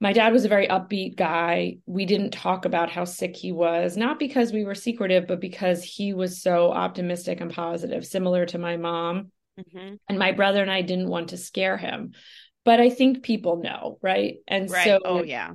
my 0.00 0.14
dad 0.14 0.32
was 0.32 0.46
a 0.46 0.48
very 0.48 0.66
upbeat 0.66 1.16
guy. 1.16 1.76
We 1.84 2.06
didn't 2.06 2.30
talk 2.30 2.64
about 2.64 2.90
how 2.90 3.04
sick 3.04 3.36
he 3.36 3.52
was, 3.52 3.98
not 3.98 4.18
because 4.18 4.50
we 4.50 4.64
were 4.64 4.74
secretive, 4.74 5.26
but 5.26 5.40
because 5.40 5.84
he 5.84 6.14
was 6.14 6.42
so 6.42 6.72
optimistic 6.72 7.40
and 7.40 7.52
positive, 7.52 8.06
similar 8.06 8.46
to 8.46 8.58
my 8.58 8.78
mom. 8.78 9.30
Mm-hmm. 9.58 9.96
And 10.08 10.18
my 10.18 10.32
brother 10.32 10.62
and 10.62 10.70
I 10.70 10.80
didn't 10.80 11.10
want 11.10 11.30
to 11.30 11.36
scare 11.36 11.76
him. 11.76 12.12
But 12.64 12.80
I 12.80 12.88
think 12.88 13.22
people 13.22 13.56
know, 13.62 13.98
right? 14.00 14.36
And 14.48 14.70
right. 14.70 14.84
so, 14.84 15.00
oh, 15.04 15.22
yeah. 15.22 15.52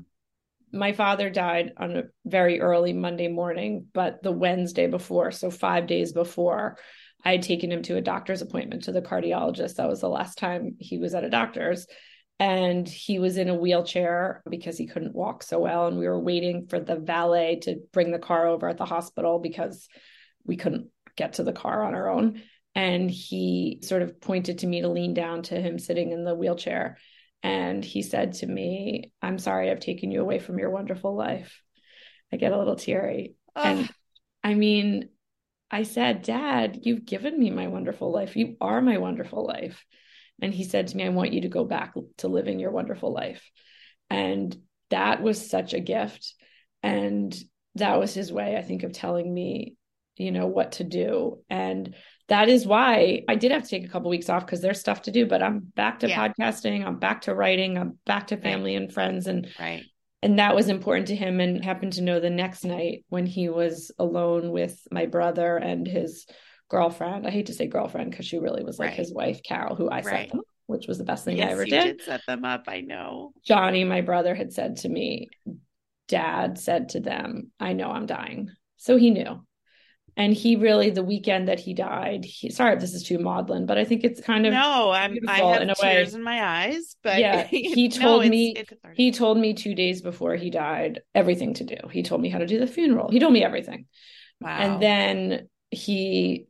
My 0.72 0.92
father 0.92 1.30
died 1.30 1.72
on 1.78 1.96
a 1.96 2.04
very 2.26 2.60
early 2.60 2.94
Monday 2.94 3.30
morning, 3.30 3.88
but 3.94 4.22
the 4.22 4.32
Wednesday 4.32 4.88
before, 4.88 5.32
so 5.32 5.50
five 5.50 5.88
days 5.88 6.12
before, 6.12 6.78
I 7.24 7.32
had 7.32 7.44
taken 7.44 7.72
him 7.72 7.82
to 7.84 7.96
a 7.96 8.02
doctor's 8.02 8.42
appointment 8.42 8.84
to 8.84 8.92
the 8.92 9.02
cardiologist. 9.02 9.76
That 9.76 9.88
was 9.88 10.02
the 10.02 10.10
last 10.10 10.38
time 10.38 10.76
he 10.80 10.98
was 11.00 11.16
at 11.16 11.24
a 11.24 11.30
doctor's 11.30 11.88
and 12.40 12.88
he 12.88 13.20
was 13.20 13.38
in 13.38 13.50
a 13.50 13.56
wheelchair 13.56 14.44
because 14.50 14.78
he 14.78 14.88
couldn't 14.88 15.16
walk 15.16 15.42
so 15.42 15.60
well. 15.60 15.88
And 15.88 15.98
we 15.98 16.08
were 16.08 16.20
waiting 16.20 16.68
for 16.68 16.80
the 16.80 16.98
valet 16.98 17.60
to 17.64 17.80
bring 17.94 18.12
the 18.12 18.20
car 18.20 18.48
over 18.48 18.68
at 18.68 18.78
the 18.78 18.86
hospital 18.86 19.40
because 19.40 19.88
we 20.44 20.58
couldn't 20.58 20.88
get 21.16 21.34
to 21.34 21.44
the 21.44 21.54
car 21.54 21.84
on 21.84 21.96
our 21.96 22.10
own. 22.10 22.42
And 22.74 23.10
he 23.10 23.80
sort 23.84 24.02
of 24.02 24.20
pointed 24.20 24.60
to 24.60 24.68
me 24.68 24.82
to 24.82 24.90
lean 24.90 25.14
down 25.14 25.44
to 25.44 25.56
him 25.56 25.80
sitting 25.80 26.12
in 26.12 26.26
the 26.26 26.36
wheelchair. 26.36 26.98
And 27.42 27.86
he 27.86 28.02
said 28.02 28.34
to 28.34 28.48
me 28.48 29.14
i'm 29.22 29.38
sorry 29.38 29.70
i've 29.70 29.80
taken 29.80 30.12
you 30.12 30.20
away 30.20 30.40
from 30.40 30.60
your 30.60 30.72
wonderful 30.72 31.16
life. 31.16 31.62
I 32.34 32.38
get 32.38 32.52
a 32.52 32.58
little 32.58 32.76
teary. 32.76 33.36
And 33.56 33.90
i 34.44 34.56
mean 34.56 35.10
i 35.72 35.84
said 35.84 36.22
dad 36.22 36.80
you've 36.84 37.06
given 37.06 37.40
me 37.40 37.50
my 37.50 37.68
wonderful 37.68 38.12
life. 38.12 38.36
You 38.36 38.58
are 38.60 38.82
my 38.82 38.98
wonderful 38.98 39.46
life 39.46 39.86
and 40.42 40.54
he 40.54 40.64
said 40.64 40.88
to 40.88 40.98
me, 40.98 41.06
I 41.06 41.10
want 41.10 41.34
you 41.34 41.42
to 41.42 41.50
go 41.50 41.64
back 41.64 41.94
to 42.18 42.28
living 42.28 42.60
your 42.60 42.72
wonderful 42.72 43.14
life. 43.14 43.50
And 44.10 44.56
that 44.90 45.22
was 45.22 45.50
such 45.50 45.74
a 45.74 45.80
gift. 45.80 46.34
And 46.84 47.36
that 47.76 48.00
was 48.00 48.14
his 48.14 48.32
way, 48.32 48.56
I 48.58 48.62
think, 48.62 48.84
of 48.84 48.94
telling 48.94 49.34
me, 49.34 49.76
you 50.18 50.32
know, 50.32 50.48
what 50.48 50.74
to 50.74 50.84
do. 50.84 51.40
And 51.50 51.96
that 52.28 52.50
is 52.50 52.66
why 52.66 53.24
I 53.28 53.36
did 53.36 53.52
have 53.52 53.64
to 53.64 53.70
take 53.70 53.86
a 53.86 53.90
couple 53.90 54.08
of 54.08 54.12
weeks 54.12 54.30
off 54.30 54.46
because 54.46 54.62
there's 54.62 54.80
stuff 54.80 55.04
to 55.04 55.12
do, 55.12 55.26
but 55.26 55.44
I'm 55.44 55.60
back 55.60 56.00
to 56.00 56.10
yeah. 56.10 56.28
podcasting, 56.28 56.86
I'm 56.86 57.00
back 57.00 57.22
to 57.22 57.36
writing, 57.36 57.78
I'm 57.78 58.00
back 58.06 58.28
to 58.28 58.38
family 58.38 58.76
right. 58.76 58.84
and 58.84 58.94
friends. 58.94 59.28
And 59.28 59.48
right. 59.60 59.84
And 60.22 60.40
that 60.40 60.56
was 60.56 60.70
important 60.70 61.08
to 61.10 61.16
him 61.16 61.40
and 61.40 61.64
happened 61.64 61.94
to 61.94 62.02
know 62.02 62.20
the 62.20 62.32
next 62.32 62.64
night 62.64 63.06
when 63.10 63.28
he 63.28 63.48
was 63.48 63.92
alone 64.00 64.50
with 64.52 64.80
my 64.92 65.06
brother 65.06 65.56
and 65.58 65.86
his 65.86 66.26
girlfriend. 66.76 67.26
I 67.26 67.30
hate 67.30 67.46
to 67.48 67.54
say 67.54 67.68
girlfriend 67.68 68.12
because 68.12 68.26
she 68.26 68.38
really 68.38 68.64
was 68.64 68.78
like 68.80 68.90
right. 68.90 68.98
his 68.98 69.14
wife, 69.14 69.42
Carol, 69.44 69.76
who 69.76 69.90
I 69.90 70.02
right. 70.02 70.06
set 70.06 70.30
them 70.30 70.40
up, 70.40 70.46
which 70.68 70.88
was 70.88 70.98
the 70.98 71.06
best 71.06 71.24
thing 71.24 71.38
yes, 71.38 71.50
I 71.50 71.52
ever 71.54 71.66
did. 71.66 71.98
did. 71.98 72.02
Set 72.02 72.22
them 72.28 72.44
up. 72.44 72.66
I 72.68 72.82
know. 72.82 73.32
Johnny, 73.46 73.84
my 73.84 74.02
brother, 74.02 74.36
had 74.36 74.52
said 74.52 74.78
to 74.78 74.90
me, 74.90 75.30
Dad 76.08 76.58
said 76.60 76.90
to 76.90 77.00
them, 77.00 77.52
"I 77.60 77.74
know 77.74 77.90
I'm 77.90 78.06
dying," 78.06 78.50
so 78.78 78.98
he 78.98 79.10
knew. 79.10 79.42
and 80.18 80.34
he 80.34 80.56
really 80.56 80.90
the 80.90 81.04
weekend 81.04 81.48
that 81.48 81.60
he 81.60 81.74
died 81.74 82.24
he 82.24 82.50
sorry 82.50 82.74
if 82.74 82.80
this 82.80 82.94
is 82.94 83.04
too 83.04 83.20
maudlin 83.20 83.66
but 83.66 83.78
i 83.78 83.84
think 83.84 84.04
it's 84.04 84.22
kind 84.22 84.46
of 84.46 84.54
no 84.54 84.92
i'm 84.92 85.18
i 85.28 85.40
have 85.40 85.62
in 85.62 85.68
tears 85.76 86.14
way. 86.14 86.18
in 86.18 86.24
my 86.24 86.44
eyes 86.44 86.96
but 87.04 87.20
yeah 87.20 87.44
he 87.78 87.90
told 87.90 88.24
no, 88.24 88.30
me 88.30 88.54
it's, 88.56 88.72
it's 88.72 88.82
he 88.94 89.12
told 89.12 89.38
me 89.38 89.54
two 89.54 89.76
days 89.76 90.02
before 90.02 90.36
he 90.36 90.50
died 90.50 91.02
everything 91.14 91.54
to 91.54 91.64
do 91.64 91.76
he 91.92 92.04
told 92.04 92.22
me 92.22 92.30
how 92.30 92.40
to 92.40 92.48
do 92.48 92.60
the 92.60 92.68
funeral 92.68 93.10
he 93.12 93.20
told 93.20 93.34
me 93.34 93.44
everything 93.44 93.88
wow. 94.40 94.58
and 94.58 94.82
then 94.82 95.50
he 95.70 96.48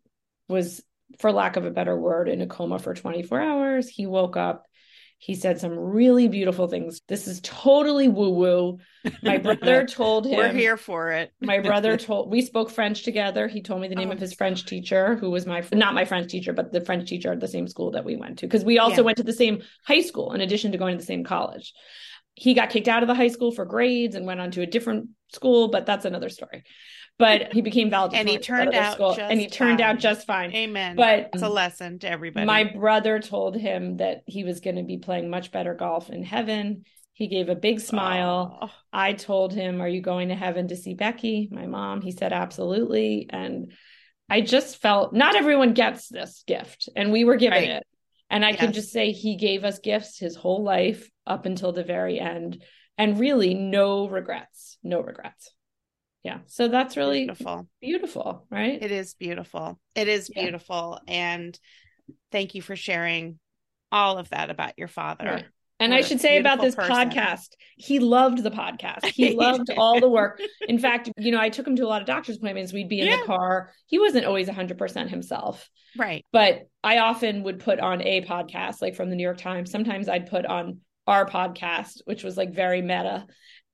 was 0.47 0.81
for 1.19 1.31
lack 1.31 1.55
of 1.55 1.65
a 1.65 1.71
better 1.71 1.97
word 1.97 2.29
in 2.29 2.41
a 2.41 2.47
coma 2.47 2.79
for 2.79 2.93
24 2.93 3.41
hours 3.41 3.88
he 3.88 4.05
woke 4.05 4.38
up 4.38 4.65
he 5.17 5.34
said 5.34 5.60
some 5.60 5.77
really 5.77 6.27
beautiful 6.27 6.67
things. 6.67 7.01
This 7.08 7.27
is 7.27 7.39
totally 7.41 8.08
woo 8.08 8.31
woo. 8.31 8.77
My 9.23 9.38
brother 9.39 9.86
told 9.86 10.27
him. 10.27 10.38
We're 10.38 10.53
here 10.53 10.77
for 10.77 11.12
it. 11.12 11.31
my 11.41 11.60
brother 11.60 11.97
told, 11.97 12.29
we 12.29 12.41
spoke 12.41 12.69
French 12.69 13.03
together. 13.03 13.47
He 13.47 13.62
told 13.62 13.81
me 13.81 13.88
the 13.88 13.95
oh 13.95 13.99
name 13.99 14.10
oh. 14.10 14.13
of 14.13 14.19
his 14.19 14.34
French 14.34 14.65
teacher, 14.65 15.15
who 15.15 15.31
was 15.31 15.45
my, 15.45 15.63
not 15.73 15.93
my 15.93 16.05
French 16.05 16.29
teacher, 16.29 16.53
but 16.53 16.71
the 16.71 16.81
French 16.81 17.10
teacher 17.10 17.31
at 17.31 17.39
the 17.39 17.47
same 17.47 17.67
school 17.67 17.91
that 17.91 18.05
we 18.05 18.15
went 18.15 18.39
to. 18.39 18.45
Because 18.45 18.65
we 18.65 18.77
also 18.77 18.97
yeah. 18.97 19.01
went 19.01 19.17
to 19.17 19.23
the 19.23 19.34
same 19.34 19.63
high 19.88 20.01
school 20.01 20.34
in 20.34 20.41
addition 20.41 20.71
to 20.73 20.77
going 20.77 20.95
to 20.95 21.01
the 21.01 21.08
same 21.08 21.23
college. 21.23 21.73
He 22.36 22.53
got 22.53 22.69
kicked 22.69 22.89
out 22.89 23.01
of 23.01 23.08
the 23.08 23.15
high 23.15 23.29
school 23.29 23.51
for 23.51 23.65
grades 23.65 24.15
and 24.15 24.25
went 24.25 24.41
on 24.41 24.51
to 24.51 24.62
a 24.62 24.67
different 24.67 25.10
school, 25.34 25.69
but 25.69 25.86
that's 25.86 26.05
another 26.05 26.29
story 26.29 26.63
but 27.17 27.54
he 27.54 27.62
became 27.62 27.89
valedictorian. 27.89 28.28
and 28.28 28.30
he 28.30 28.38
turned 28.38 28.75
out 28.75 29.19
and 29.19 29.39
he 29.39 29.47
turned 29.47 29.80
fine. 29.80 29.89
out 29.89 29.99
just 29.99 30.28
fine. 30.28 30.54
Amen. 30.54 30.95
But 30.95 31.30
it's 31.34 31.43
a 31.43 31.49
lesson 31.49 31.99
to 31.99 32.10
everybody. 32.10 32.45
My 32.45 32.65
brother 32.65 33.19
told 33.19 33.56
him 33.56 33.97
that 33.97 34.23
he 34.25 34.43
was 34.43 34.60
going 34.60 34.75
to 34.75 34.84
be 34.84 34.97
playing 34.97 35.30
much 35.30 35.51
better 35.51 35.73
golf 35.73 36.10
in 36.10 36.23
heaven. 36.23 36.84
He 37.13 37.28
gave 37.28 37.47
a 37.47 37.56
big 37.56 37.80
smile. 37.80 38.60
Oh. 38.63 38.71
I 38.91 39.13
told 39.13 39.54
him, 39.54 39.82
"Are 39.82 39.88
you 39.88 40.01
going 40.01 40.30
to 40.30 40.36
heaven 40.36 40.67
to 40.67 40.75
see 40.75 40.93
Becky, 40.93 41.47
my 41.49 41.67
mom?" 41.67 42.01
He 42.01 42.12
said, 42.12 42.34
"Absolutely." 42.34 43.28
And 43.30 43.71
I 44.30 44.41
just 44.41 44.82
felt 44.82 45.13
not 45.13 45.38
everyone 45.38 45.73
gets 45.73 46.10
this 46.10 46.43
gift, 46.45 46.89
and 46.95 47.13
we 47.13 47.23
were 47.23 47.38
given 47.38 47.60
right. 47.60 47.69
it. 47.69 47.88
And 48.30 48.43
I 48.43 48.49
yes. 48.49 48.60
can 48.60 48.73
just 48.73 48.91
say 48.91 49.12
he 49.12 49.38
gave 49.38 49.63
us 49.63 49.80
gifts 49.80 50.19
his 50.19 50.36
whole 50.36 50.63
life 50.63 51.10
up 51.25 51.45
until 51.45 51.71
the 51.71 51.84
very 51.86 52.19
end, 52.19 52.62
and 52.97 53.17
really 53.17 53.54
no 53.54 54.10
regrets, 54.10 54.78
no 54.84 54.99
regrets 54.99 55.51
yeah 56.25 56.39
so 56.47 56.67
that's 56.67 56.97
really 56.97 57.25
beautiful 57.25 57.67
beautiful 57.79 58.47
right 58.49 58.81
it 58.81 58.91
is 58.91 59.13
beautiful 59.13 59.79
it 59.93 60.07
is 60.07 60.29
yeah. 60.35 60.41
beautiful 60.41 60.99
and 61.07 61.57
thank 62.31 62.55
you 62.55 62.63
for 62.63 62.75
sharing 62.75 63.39
all 63.91 64.17
of 64.17 64.27
that 64.29 64.49
about 64.49 64.73
your 64.75 64.88
father 64.88 65.25
right. 65.25 65.45
And 65.77 65.91
what 65.91 65.97
I 65.97 66.01
should 66.07 66.21
say 66.21 66.38
about 66.38 66.61
this 66.61 66.73
person. 66.73 66.95
podcast, 66.95 67.49
he 67.75 67.99
loved 67.99 68.41
the 68.41 68.49
podcast. 68.49 69.07
He 69.07 69.33
loved 69.35 69.69
all 69.75 69.99
the 69.99 70.07
work. 70.07 70.41
In 70.69 70.79
fact, 70.79 71.11
you 71.17 71.33
know, 71.33 71.39
I 71.39 71.49
took 71.49 71.67
him 71.67 71.75
to 71.75 71.83
a 71.83 71.88
lot 71.88 71.99
of 71.99 72.07
doctor's 72.07 72.38
appointments. 72.38 72.71
We'd 72.71 72.88
be 72.88 73.01
in 73.01 73.07
yeah. 73.07 73.17
the 73.17 73.25
car. 73.25 73.71
He 73.85 73.99
wasn't 73.99 74.25
always 74.25 74.47
100% 74.47 75.09
himself. 75.09 75.69
Right. 75.97 76.25
But 76.31 76.69
I 76.81 76.99
often 76.99 77.43
would 77.43 77.59
put 77.59 77.81
on 77.81 78.01
a 78.03 78.21
podcast, 78.21 78.81
like 78.81 78.95
from 78.95 79.09
the 79.09 79.17
New 79.17 79.23
York 79.23 79.38
Times. 79.38 79.69
Sometimes 79.69 80.07
I'd 80.07 80.29
put 80.29 80.45
on 80.45 80.79
our 81.07 81.25
podcast, 81.25 82.01
which 82.05 82.23
was 82.23 82.38
like 82.38 82.53
very 82.53 82.81
meta 82.81 83.25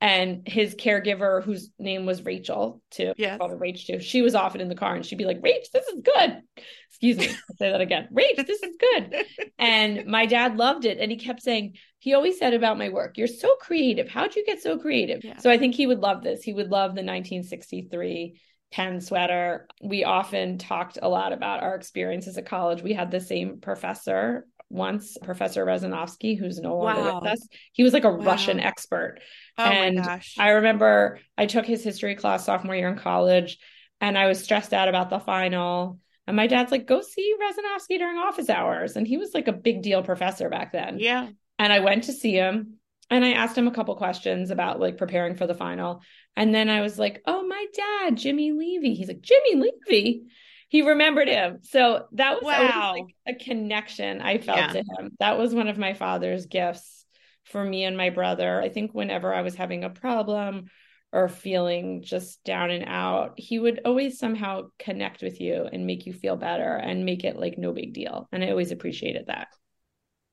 and 0.02 0.42
his 0.48 0.74
caregiver 0.74 1.44
whose 1.44 1.70
name 1.78 2.08
was 2.08 2.26
Rachel 2.26 2.82
too. 2.90 3.14
Yeah. 3.18 3.38
Called 3.38 3.52
her 3.52 3.58
Rach 3.58 3.86
too. 3.86 4.00
She 4.00 4.24
was 4.24 4.34
often 4.34 4.60
in 4.60 4.68
the 4.68 4.76
car 4.76 4.96
and 4.96 5.06
she'd 5.06 5.20
be 5.20 5.26
like, 5.26 5.42
Rach, 5.42 5.70
this 5.72 5.88
is 5.88 6.02
good. 6.02 6.42
Excuse 6.90 7.18
me. 7.18 7.28
I'll 7.28 7.56
say 7.58 7.72
that 7.72 7.82
again. 7.82 8.08
Rach, 8.12 8.48
this 8.48 8.64
is 8.64 8.76
good. 8.80 9.26
and 9.60 10.08
my 10.08 10.26
dad 10.26 10.58
loved 10.58 10.86
it. 10.86 10.98
And 10.98 11.12
he 11.12 11.18
kept 11.18 11.44
saying, 11.44 11.76
he 12.00 12.16
always 12.16 12.40
said 12.40 12.56
about 12.56 12.80
my 12.80 12.90
work, 12.90 13.20
you're 13.20 13.28
so 13.28 13.56
creative. 13.58 14.10
How'd 14.10 14.36
you 14.36 14.44
get 14.44 14.64
so 14.64 14.80
creative? 14.80 15.24
Yeah. 15.24 15.38
So 15.38 15.52
I 15.52 15.60
think 15.60 15.76
he 15.76 15.86
would 15.86 16.00
love 16.00 16.24
this. 16.24 16.42
He 16.42 16.54
would 16.54 16.72
love 16.72 16.92
the 16.96 17.04
1963 17.04 18.42
Penn 18.72 19.02
sweater. 19.02 19.68
We 19.84 20.04
often 20.04 20.58
talked 20.58 20.98
a 21.00 21.10
lot 21.10 21.32
about 21.32 21.62
our 21.62 21.76
experiences 21.76 22.38
at 22.40 22.48
college. 22.48 22.82
We 22.82 22.94
had 22.94 23.12
the 23.12 23.20
same 23.20 23.60
professor 23.60 24.48
once, 24.72 25.18
Professor 25.22 25.66
Riasanovsky, 25.66 26.38
who's 26.38 26.60
no 26.60 26.78
longer 26.78 27.02
wow. 27.02 27.20
with 27.20 27.32
us. 27.32 27.48
He 27.74 27.84
was 27.84 27.94
like 27.94 28.04
a 28.04 28.12
wow. 28.12 28.26
Russian 28.26 28.60
expert. 28.60 29.20
Oh 29.58 29.64
and. 29.64 30.00
I 30.38 30.50
remember 30.50 31.20
I 31.38 31.46
took 31.46 31.66
his 31.66 31.84
history 31.84 32.16
class 32.16 32.46
sophomore 32.46 32.76
year 32.76 32.90
in 32.90 32.98
college 32.98 33.58
and 34.00 34.18
I 34.18 34.28
was 34.28 34.44
stressed 34.44 34.74
out 34.74 34.90
about 34.90 35.10
the 35.10 35.20
final. 35.20 36.00
And 36.28 36.36
my 36.36 36.48
dad's 36.48 36.72
like, 36.72 36.88
go 36.88 37.02
see 37.02 37.36
Riasanovsky 37.40 37.98
during 37.98 38.18
office 38.18 38.50
hours. 38.50 38.96
And 38.96 39.08
he 39.08 39.18
was 39.18 39.34
like 39.34 39.48
a 39.48 39.54
big 39.54 39.82
deal 39.82 40.04
professor 40.04 40.50
back 40.50 40.72
then. 40.72 40.98
Yeah. 41.00 41.30
And 41.60 41.72
I 41.72 41.80
went 41.80 42.06
to 42.06 42.14
see 42.14 42.34
him 42.34 42.78
and 43.10 43.26
I 43.26 43.34
asked 43.34 43.58
him 43.58 43.68
a 43.68 43.72
couple 43.72 43.96
questions 43.96 44.52
about 44.52 44.80
like 44.80 44.98
preparing 44.98 45.36
for 45.36 45.46
the 45.46 45.54
final. 45.54 46.02
And 46.36 46.56
then 46.56 46.70
I 46.70 46.82
was 46.82 46.98
like, 46.98 47.22
oh, 47.26 47.46
my 47.46 47.66
dad, 47.76 48.18
Jimmy 48.18 48.52
Levy. 48.52 48.96
He's 48.96 49.10
like, 49.10 49.22
Jimmy 49.22 49.56
Levy 49.88 50.28
he 50.72 50.84
remembered 50.84 51.28
him. 51.28 51.60
So 51.64 52.06
that 52.14 52.42
was 52.42 52.56
wow. 52.58 52.94
like 52.96 53.14
a 53.28 53.44
connection 53.44 54.22
I 54.22 54.38
felt 54.38 54.58
yeah. 54.58 54.68
to 54.68 54.78
him. 54.78 55.12
That 55.20 55.38
was 55.38 55.54
one 55.54 55.68
of 55.68 55.78
my 55.78 55.94
father's 55.94 56.46
gifts 56.46 57.06
for 57.44 57.62
me 57.62 57.84
and 57.84 57.98
my 57.98 58.10
brother. 58.10 58.62
I 58.62 58.70
think 58.70 58.94
whenever 58.94 59.34
I 59.34 59.42
was 59.42 59.54
having 59.54 59.84
a 59.84 59.90
problem 59.90 60.68
or 61.12 61.28
feeling 61.28 62.04
just 62.04 62.42
down 62.46 62.72
and 62.72 62.86
out, 62.88 63.34
he 63.36 63.60
would 63.60 63.82
always 63.84 64.18
somehow 64.18 64.70
connect 64.80 65.22
with 65.22 65.42
you 65.42 65.68
and 65.70 65.86
make 65.86 66.06
you 66.06 66.14
feel 66.14 66.38
better 66.38 66.78
and 66.78 67.04
make 67.04 67.26
it 67.26 67.36
like 67.36 67.58
no 67.58 67.74
big 67.74 67.94
deal. 67.94 68.30
And 68.32 68.42
I 68.42 68.52
always 68.52 68.72
appreciated 68.72 69.26
that. 69.28 69.50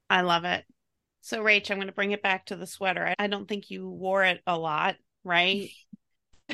I 0.09 0.20
love 0.20 0.44
it. 0.44 0.64
So, 1.20 1.42
Rach, 1.42 1.68
I'm 1.68 1.79
going 1.79 1.88
to 1.88 1.92
bring 1.92 2.12
it 2.12 2.22
back 2.22 2.46
to 2.46 2.57
the 2.57 2.64
sweater. 2.64 3.12
I 3.18 3.27
don't 3.27 3.48
think 3.48 3.70
you 3.70 3.88
wore 3.88 4.22
it 4.22 4.40
a 4.46 4.57
lot, 4.57 4.94
right? 5.24 5.68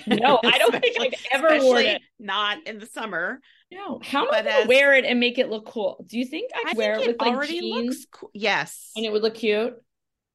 No, 0.06 0.40
I 0.44 0.58
don't 0.58 0.72
think 0.72 0.96
I've 1.00 1.26
ever 1.32 1.64
worn 1.64 1.82
it. 1.82 2.02
Not 2.18 2.66
in 2.66 2.78
the 2.78 2.86
summer. 2.86 3.40
No. 3.70 4.00
How 4.02 4.26
am 4.28 4.46
I 4.46 4.64
wear 4.66 4.94
it 4.94 5.04
and 5.04 5.18
make 5.20 5.38
it 5.38 5.48
look 5.48 5.66
cool? 5.66 6.04
Do 6.08 6.18
you 6.18 6.26
think 6.26 6.50
I 6.54 6.68
could 6.68 6.76
wear 6.76 6.94
it 6.94 7.06
with 7.06 7.20
like 7.20 7.34
already 7.34 7.60
jeans? 7.60 7.88
Looks 7.88 8.06
cool. 8.10 8.30
Yes. 8.34 8.90
And 8.96 9.04
it 9.04 9.12
would 9.12 9.22
look 9.22 9.34
cute? 9.34 9.74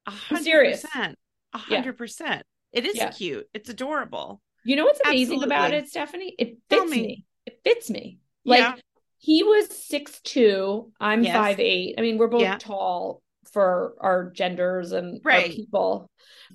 A 0.05 0.11
hundred 0.11 0.71
percent. 0.71 1.17
A 1.53 1.57
hundred 1.57 1.97
percent. 1.97 2.43
It 2.71 2.85
is 2.85 2.95
yeah. 2.95 3.11
cute. 3.11 3.47
It's 3.53 3.69
adorable. 3.69 4.41
You 4.65 4.75
know 4.75 4.83
what's 4.83 4.99
amazing 5.05 5.41
Absolutely. 5.41 5.55
about 5.55 5.73
it, 5.73 5.87
Stephanie? 5.87 6.35
It 6.37 6.57
fits 6.69 6.91
me. 6.91 7.01
me. 7.01 7.25
It 7.45 7.59
fits 7.63 7.89
me. 7.89 8.19
Like 8.45 8.59
yeah. 8.59 8.75
he 9.17 9.43
was 9.43 9.67
six 9.69 10.19
two. 10.21 10.91
I'm 10.99 11.23
yes. 11.23 11.35
five 11.35 11.59
eight. 11.59 11.95
I 11.97 12.01
mean, 12.01 12.17
we're 12.17 12.27
both 12.27 12.41
yeah. 12.41 12.57
tall 12.59 13.21
for 13.51 13.95
our 13.99 14.29
genders 14.31 14.91
and 14.91 15.21
right. 15.23 15.47
our 15.47 15.49
people. 15.51 16.09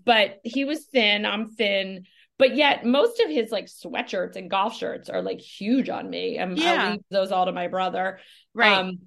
But 0.05 0.41
he 0.45 0.65
was 0.65 0.85
thin. 0.87 1.25
I'm 1.25 1.51
thin 1.51 2.05
but 2.39 2.57
yet 2.57 2.85
most 2.85 3.21
of 3.21 3.31
his 3.31 3.51
like 3.51 3.67
sweatshirts 3.67 4.37
and 4.37 4.51
golf 4.51 4.77
shirts 4.77 5.09
are 5.09 5.23
like 5.23 5.41
huge 5.41 5.89
on 5.89 6.09
me 6.09 6.39
and 6.39 6.59
yeah. 6.59 6.85
i'll 6.85 6.91
leave 6.93 7.01
those 7.11 7.33
all 7.33 7.47
to 7.47 7.53
my 7.53 7.69
brother. 7.69 8.19
Right. 8.55 8.79
Um, 8.79 8.99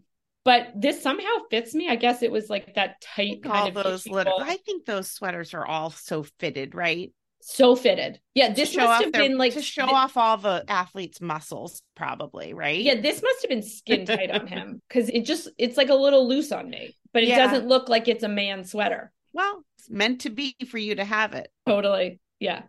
but 0.44 0.70
this 0.76 1.02
somehow 1.02 1.26
fits 1.50 1.76
me. 1.76 1.90
I 1.90 1.98
guess 1.98 2.24
it 2.24 2.32
was 2.32 2.50
like 2.50 2.76
that 2.76 3.02
tight 3.02 3.42
all 3.46 3.70
those 3.72 4.08
little 4.08 4.40
i 4.42 4.58
think 4.58 4.86
those 4.86 5.12
sweaters 5.12 5.54
are 5.54 5.66
all 5.66 5.90
so 5.92 6.24
fitted 6.40 6.76
right? 6.76 7.12
So 7.42 7.76
fitted. 7.76 8.20
Yeah 8.34 8.54
this 8.54 8.76
must 8.76 9.04
have 9.04 9.14
their, 9.14 9.22
been 9.22 9.38
like 9.38 9.54
to 9.54 9.62
show 9.62 9.84
th- 9.84 9.94
off 9.94 10.18
all 10.18 10.38
the 10.38 10.66
athletes 10.68 11.22
muscles 11.22 11.82
probably 11.96 12.54
right? 12.54 12.82
Yeah 12.82 13.00
this 13.00 13.22
must 13.22 13.42
have 13.42 13.50
been 13.50 13.64
skin 13.64 14.06
tight 14.06 14.32
on 14.32 14.48
him 14.48 14.82
because 14.90 15.10
it 15.10 15.26
just 15.26 15.50
it's 15.58 15.78
like 15.78 15.90
a 15.90 15.96
little 15.96 16.28
loose 16.28 16.52
on 16.52 16.70
me 16.70 16.96
but 17.14 17.24
it 17.24 17.30
yeah. 17.30 17.38
doesn't 17.38 17.68
look 17.68 17.90
like 17.90 18.08
it's 18.08 18.24
a 18.24 18.30
man 18.30 18.64
sweater. 18.64 19.12
Well 19.34 19.64
it's 19.78 19.90
meant 19.90 20.22
to 20.22 20.30
be 20.30 20.56
for 20.70 20.78
you 20.78 20.96
to 20.96 21.06
have 21.06 21.34
it. 21.34 21.50
Totally. 21.66 22.20
Yeah 22.40 22.64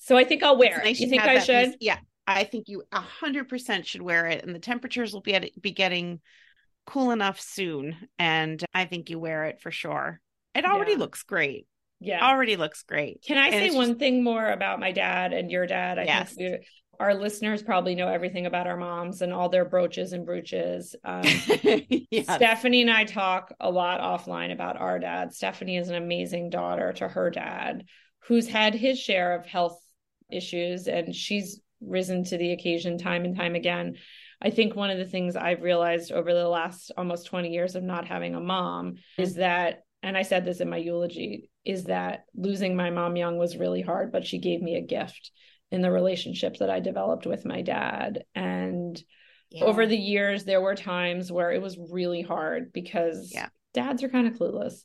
so 0.00 0.16
I 0.16 0.24
think 0.24 0.42
I'll 0.42 0.56
wear 0.56 0.80
it. 0.80 0.84
Nice 0.84 1.00
you 1.00 1.08
think 1.08 1.22
I 1.22 1.38
should? 1.38 1.72
Piece. 1.72 1.76
Yeah, 1.80 1.98
I 2.26 2.44
think 2.44 2.68
you 2.68 2.82
a 2.90 3.00
hundred 3.00 3.48
percent 3.48 3.86
should 3.86 4.02
wear 4.02 4.26
it, 4.26 4.44
and 4.44 4.54
the 4.54 4.58
temperatures 4.58 5.12
will 5.12 5.20
be 5.20 5.34
at, 5.34 5.50
be 5.60 5.72
getting 5.72 6.20
cool 6.86 7.10
enough 7.10 7.40
soon, 7.40 7.96
and 8.18 8.64
I 8.74 8.86
think 8.86 9.10
you 9.10 9.18
wear 9.18 9.44
it 9.44 9.60
for 9.60 9.70
sure. 9.70 10.20
It 10.54 10.64
already 10.64 10.92
yeah. 10.92 10.98
looks 10.98 11.22
great. 11.22 11.66
Yeah, 12.00 12.26
already 12.26 12.56
looks 12.56 12.82
great. 12.82 13.22
Can 13.22 13.36
I 13.36 13.48
and 13.48 13.70
say 13.70 13.76
one 13.76 13.88
just... 13.88 13.98
thing 13.98 14.24
more 14.24 14.48
about 14.48 14.80
my 14.80 14.90
dad 14.90 15.32
and 15.32 15.50
your 15.50 15.66
dad? 15.66 15.98
I 15.98 16.04
yes. 16.04 16.32
think 16.32 16.60
we, 16.60 16.66
our 16.98 17.14
listeners 17.14 17.62
probably 17.62 17.94
know 17.94 18.08
everything 18.08 18.46
about 18.46 18.66
our 18.66 18.76
moms 18.76 19.22
and 19.22 19.32
all 19.32 19.48
their 19.48 19.64
brooches 19.64 20.12
and 20.12 20.24
brooches. 20.24 20.94
Um, 21.04 21.22
yes. 22.10 22.24
Stephanie 22.24 22.82
and 22.82 22.90
I 22.90 23.04
talk 23.04 23.52
a 23.58 23.70
lot 23.70 24.00
offline 24.00 24.52
about 24.52 24.78
our 24.78 24.98
dad. 24.98 25.34
Stephanie 25.34 25.78
is 25.78 25.88
an 25.88 25.96
amazing 25.96 26.50
daughter 26.50 26.92
to 26.94 27.08
her 27.08 27.30
dad, 27.30 27.84
who's 28.24 28.48
had 28.48 28.74
his 28.74 28.98
share 28.98 29.34
of 29.34 29.46
health 29.46 29.78
issues 30.32 30.86
and 30.86 31.14
she's 31.14 31.60
risen 31.80 32.24
to 32.24 32.36
the 32.36 32.52
occasion 32.52 32.98
time 32.98 33.24
and 33.24 33.36
time 33.36 33.54
again. 33.54 33.96
I 34.42 34.50
think 34.50 34.74
one 34.74 34.90
of 34.90 34.98
the 34.98 35.04
things 35.04 35.36
I've 35.36 35.62
realized 35.62 36.12
over 36.12 36.32
the 36.32 36.48
last 36.48 36.92
almost 36.96 37.26
20 37.26 37.50
years 37.50 37.74
of 37.74 37.82
not 37.82 38.06
having 38.06 38.34
a 38.34 38.40
mom 38.40 38.94
is 39.18 39.34
that, 39.34 39.84
and 40.02 40.16
I 40.16 40.22
said 40.22 40.44
this 40.44 40.60
in 40.60 40.70
my 40.70 40.78
eulogy, 40.78 41.50
is 41.64 41.84
that 41.84 42.24
losing 42.34 42.74
my 42.74 42.90
mom 42.90 43.16
young 43.16 43.36
was 43.36 43.56
really 43.56 43.82
hard, 43.82 44.12
but 44.12 44.26
she 44.26 44.38
gave 44.38 44.62
me 44.62 44.76
a 44.76 44.86
gift 44.86 45.30
in 45.70 45.82
the 45.82 45.90
relationships 45.90 46.58
that 46.60 46.70
I 46.70 46.80
developed 46.80 47.26
with 47.26 47.44
my 47.44 47.62
dad. 47.62 48.24
And 48.34 49.00
yeah. 49.50 49.64
over 49.64 49.86
the 49.86 49.96
years, 49.96 50.44
there 50.44 50.60
were 50.60 50.74
times 50.74 51.30
where 51.30 51.52
it 51.52 51.62
was 51.62 51.78
really 51.90 52.22
hard 52.22 52.72
because 52.72 53.30
yeah. 53.34 53.48
dads 53.74 54.02
are 54.02 54.08
kind 54.08 54.26
of 54.26 54.34
clueless. 54.34 54.80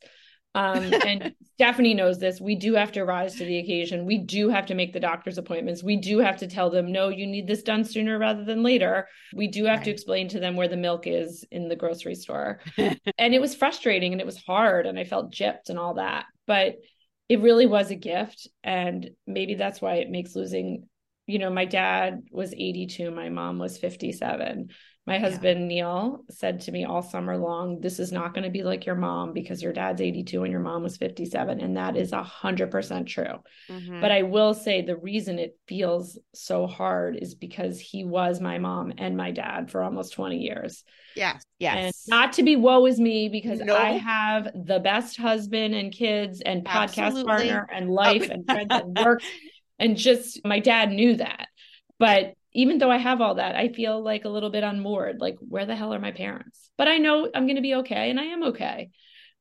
Um, 0.55 0.93
and 1.05 1.35
Stephanie 1.55 1.93
knows 1.93 2.17
this. 2.17 2.39
We 2.39 2.55
do 2.55 2.73
have 2.75 2.93
to 2.93 3.03
rise 3.03 3.35
to 3.35 3.45
the 3.45 3.59
occasion. 3.59 4.05
We 4.05 4.17
do 4.17 4.49
have 4.49 4.65
to 4.67 4.73
make 4.73 4.93
the 4.93 5.01
doctor's 5.01 5.37
appointments. 5.37 5.83
We 5.83 5.97
do 5.97 6.19
have 6.19 6.37
to 6.37 6.47
tell 6.47 6.69
them, 6.69 6.93
no, 6.93 7.09
you 7.09 7.27
need 7.27 7.45
this 7.45 7.61
done 7.61 7.83
sooner 7.83 8.17
rather 8.17 8.45
than 8.45 8.63
later. 8.63 9.09
We 9.33 9.47
do 9.47 9.65
have 9.65 9.79
right. 9.79 9.85
to 9.85 9.91
explain 9.91 10.29
to 10.29 10.39
them 10.39 10.55
where 10.55 10.69
the 10.69 10.77
milk 10.77 11.07
is 11.07 11.45
in 11.51 11.67
the 11.67 11.75
grocery 11.75 12.15
store. 12.15 12.61
and 12.77 13.33
it 13.33 13.41
was 13.41 13.53
frustrating 13.53 14.13
and 14.13 14.21
it 14.21 14.25
was 14.25 14.37
hard 14.37 14.85
and 14.85 14.97
I 14.97 15.03
felt 15.03 15.33
gypped 15.33 15.69
and 15.69 15.77
all 15.77 15.95
that. 15.95 16.25
But 16.47 16.77
it 17.27 17.41
really 17.41 17.65
was 17.65 17.91
a 17.91 17.95
gift. 17.95 18.47
And 18.63 19.09
maybe 19.27 19.55
that's 19.55 19.81
why 19.81 19.95
it 19.95 20.09
makes 20.09 20.35
losing, 20.35 20.87
you 21.27 21.37
know, 21.37 21.49
my 21.49 21.65
dad 21.65 22.23
was 22.31 22.53
82, 22.53 23.11
my 23.11 23.27
mom 23.27 23.59
was 23.59 23.77
57 23.77 24.69
my 25.07 25.19
husband 25.19 25.61
yeah. 25.61 25.67
Neil 25.67 26.23
said 26.31 26.61
to 26.61 26.71
me 26.71 26.83
all 26.83 27.03
summer 27.03 27.37
long, 27.37 27.79
"This 27.79 27.99
is 27.99 28.11
not 28.11 28.33
going 28.33 28.43
to 28.43 28.49
be 28.49 28.63
like 28.63 28.87
your 28.87 28.95
mom 28.95 29.33
because 29.33 29.61
your 29.61 29.71
dad's 29.71 30.01
82 30.01 30.43
and 30.43 30.51
your 30.51 30.61
mom 30.61 30.81
was 30.81 30.97
57." 30.97 31.61
And 31.61 31.77
that 31.77 31.95
is 31.95 32.11
a 32.11 32.23
hundred 32.23 32.71
percent 32.71 33.07
true. 33.07 33.43
Mm-hmm. 33.69 34.01
But 34.01 34.11
I 34.11 34.23
will 34.23 34.55
say 34.55 34.81
the 34.81 34.97
reason 34.97 35.37
it 35.37 35.59
feels 35.67 36.17
so 36.33 36.65
hard 36.65 37.17
is 37.21 37.35
because 37.35 37.79
he 37.79 38.03
was 38.03 38.41
my 38.41 38.57
mom 38.57 38.93
and 38.97 39.15
my 39.15 39.29
dad 39.29 39.69
for 39.69 39.83
almost 39.83 40.13
20 40.13 40.37
years. 40.37 40.83
Yes. 41.15 41.43
Yes. 41.59 41.75
And 41.75 41.93
not 42.07 42.33
to 42.33 42.43
be 42.43 42.55
woe 42.55 42.85
is 42.87 42.99
me 42.99 43.29
because 43.29 43.59
no. 43.59 43.75
I 43.75 43.91
have 43.91 44.49
the 44.55 44.79
best 44.79 45.17
husband 45.17 45.75
and 45.75 45.91
kids 45.91 46.41
and 46.41 46.67
Absolutely. 46.67 47.23
podcast 47.23 47.27
partner 47.27 47.67
and 47.71 47.91
life 47.91 48.29
and 48.29 48.45
friends 48.45 48.67
and 48.71 48.97
work. 49.05 49.21
And 49.77 49.97
just 49.97 50.39
my 50.45 50.61
dad 50.61 50.89
knew 50.89 51.17
that. 51.17 51.49
But 51.99 52.35
even 52.55 52.77
though 52.77 52.89
I 52.89 52.97
have 52.97 53.21
all 53.21 53.35
that, 53.35 53.55
I 53.55 53.67
feel 53.67 54.01
like 54.01 54.23
a 54.23 54.29
little 54.29 54.49
bit 54.49 54.63
unmoored. 54.63 55.19
Like, 55.19 55.35
where 55.39 55.65
the 55.65 55.75
hell 55.75 55.93
are 55.93 55.99
my 55.99 56.11
parents? 56.11 56.71
But 56.77 56.87
I 56.87 56.97
know 56.97 57.29
I'm 57.35 57.45
going 57.45 57.57
to 57.57 57.61
be 57.61 57.75
okay, 57.75 58.09
and 58.09 58.19
I 58.19 58.23
am 58.23 58.43
okay. 58.43 58.89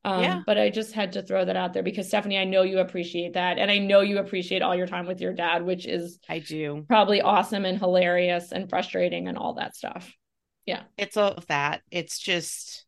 Um, 0.05 0.23
yeah. 0.23 0.43
But 0.45 0.59
I 0.59 0.69
just 0.69 0.93
had 0.93 1.13
to 1.13 1.23
throw 1.23 1.45
that 1.45 1.57
out 1.57 1.73
there 1.73 1.85
because 1.85 2.09
Stephanie, 2.09 2.37
I 2.37 2.45
know 2.45 2.63
you 2.63 2.81
appreciate 2.81 3.35
that, 3.35 3.59
and 3.59 3.71
I 3.71 3.79
know 3.79 4.01
you 4.01 4.19
appreciate 4.19 4.63
all 4.63 4.75
your 4.75 4.89
time 4.89 5.07
with 5.07 5.21
your 5.21 5.33
dad, 5.33 5.65
which 5.65 5.87
is 5.87 6.19
I 6.29 6.41
do 6.41 6.85
probably 6.89 7.23
awesome 7.23 7.65
and 7.65 7.79
hilarious 7.79 8.51
and 8.53 8.69
frustrating 8.69 9.29
and 9.29 9.39
all 9.39 9.55
that 9.55 9.77
stuff. 9.77 10.13
Yeah, 10.67 10.83
it's 10.99 11.17
all 11.17 11.33
of 11.33 11.47
that. 11.47 11.83
It's 11.91 12.19
just, 12.19 12.85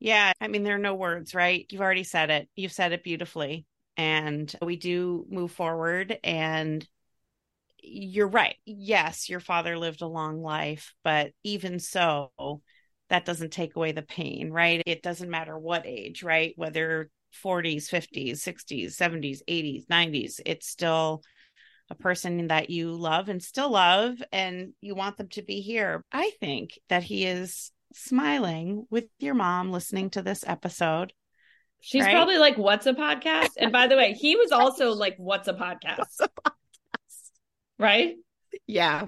yeah. 0.00 0.32
I 0.40 0.48
mean, 0.48 0.64
there 0.64 0.74
are 0.74 0.78
no 0.78 0.94
words, 0.94 1.34
right? 1.34 1.64
You've 1.70 1.80
already 1.80 2.04
said 2.04 2.30
it. 2.30 2.48
You've 2.56 2.72
said 2.72 2.92
it 2.92 3.04
beautifully, 3.04 3.66
and 3.96 4.52
we 4.60 4.76
do 4.76 5.26
move 5.30 5.52
forward 5.52 6.18
and 6.24 6.86
you're 7.84 8.28
right. 8.28 8.56
Yes, 8.64 9.28
your 9.28 9.40
father 9.40 9.78
lived 9.78 10.02
a 10.02 10.06
long 10.06 10.42
life, 10.42 10.94
but 11.04 11.32
even 11.42 11.78
so, 11.78 12.30
that 13.10 13.24
doesn't 13.24 13.52
take 13.52 13.76
away 13.76 13.92
the 13.92 14.02
pain, 14.02 14.50
right? 14.50 14.82
It 14.86 15.02
doesn't 15.02 15.30
matter 15.30 15.58
what 15.58 15.86
age, 15.86 16.22
right? 16.22 16.54
Whether 16.56 17.10
40s, 17.44 17.88
50s, 17.88 18.42
60s, 18.42 18.96
70s, 18.96 19.42
80s, 19.48 19.86
90s, 19.86 20.40
it's 20.46 20.68
still 20.68 21.22
a 21.90 21.94
person 21.94 22.48
that 22.48 22.70
you 22.70 22.92
love 22.92 23.28
and 23.28 23.42
still 23.42 23.70
love, 23.70 24.22
and 24.32 24.72
you 24.80 24.94
want 24.94 25.18
them 25.18 25.28
to 25.28 25.42
be 25.42 25.60
here. 25.60 26.02
I 26.10 26.30
think 26.40 26.78
that 26.88 27.02
he 27.02 27.26
is 27.26 27.70
smiling 27.92 28.86
with 28.90 29.04
your 29.18 29.34
mom 29.34 29.70
listening 29.70 30.10
to 30.10 30.22
this 30.22 30.44
episode. 30.46 31.12
She's 31.80 32.04
right? 32.04 32.14
probably 32.14 32.38
like, 32.38 32.56
What's 32.56 32.86
a 32.86 32.94
podcast? 32.94 33.50
And 33.58 33.70
by 33.70 33.86
the 33.86 33.96
way, 33.96 34.14
he 34.14 34.36
was 34.36 34.50
also 34.50 34.92
like, 34.92 35.16
What's 35.18 35.48
a 35.48 35.52
podcast? 35.52 35.98
What's 35.98 36.20
a 36.20 36.28
podcast? 36.28 36.52
Right? 37.78 38.14
Yeah. 38.66 39.06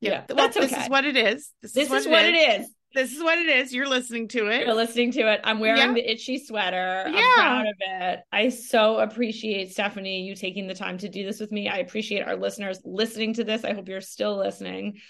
Yeah. 0.00 0.24
yeah. 0.28 0.34
That's 0.34 0.56
okay. 0.56 0.66
This 0.66 0.78
is 0.84 0.88
what 0.88 1.04
it 1.04 1.16
is. 1.16 1.50
This, 1.62 1.72
this 1.72 1.84
is 1.84 1.90
what, 1.90 2.00
is 2.00 2.06
what 2.06 2.24
it 2.24 2.34
is. 2.60 2.68
This 2.94 3.12
is 3.12 3.22
what 3.22 3.38
it 3.38 3.48
is. 3.48 3.74
You're 3.74 3.88
listening 3.88 4.28
to 4.28 4.46
it. 4.48 4.66
You're 4.66 4.74
listening 4.74 5.10
to 5.12 5.32
it. 5.32 5.40
I'm 5.42 5.58
wearing 5.58 5.80
yeah. 5.80 5.92
the 5.92 6.12
itchy 6.12 6.38
sweater. 6.38 7.04
Yeah. 7.08 7.12
I'm 7.12 7.34
proud 7.34 7.66
of 7.66 7.74
it. 7.80 8.20
I 8.30 8.48
so 8.50 8.98
appreciate 8.98 9.72
Stephanie, 9.72 10.22
you 10.22 10.36
taking 10.36 10.68
the 10.68 10.74
time 10.74 10.98
to 10.98 11.08
do 11.08 11.24
this 11.24 11.40
with 11.40 11.50
me. 11.50 11.68
I 11.68 11.78
appreciate 11.78 12.24
our 12.24 12.36
listeners 12.36 12.78
listening 12.84 13.34
to 13.34 13.44
this. 13.44 13.64
I 13.64 13.72
hope 13.72 13.88
you're 13.88 14.00
still 14.00 14.36
listening. 14.36 15.00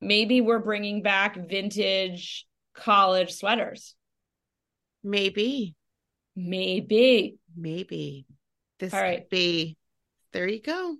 Maybe 0.00 0.40
we're 0.40 0.58
bringing 0.58 1.02
back 1.02 1.36
vintage 1.36 2.46
college 2.74 3.32
sweaters. 3.32 3.94
Maybe. 5.02 5.74
Maybe. 6.34 7.36
Maybe. 7.54 8.26
This 8.78 8.94
All 8.94 9.00
right. 9.00 9.28
be. 9.28 9.76
There 10.32 10.48
you 10.48 10.62
go. 10.62 10.96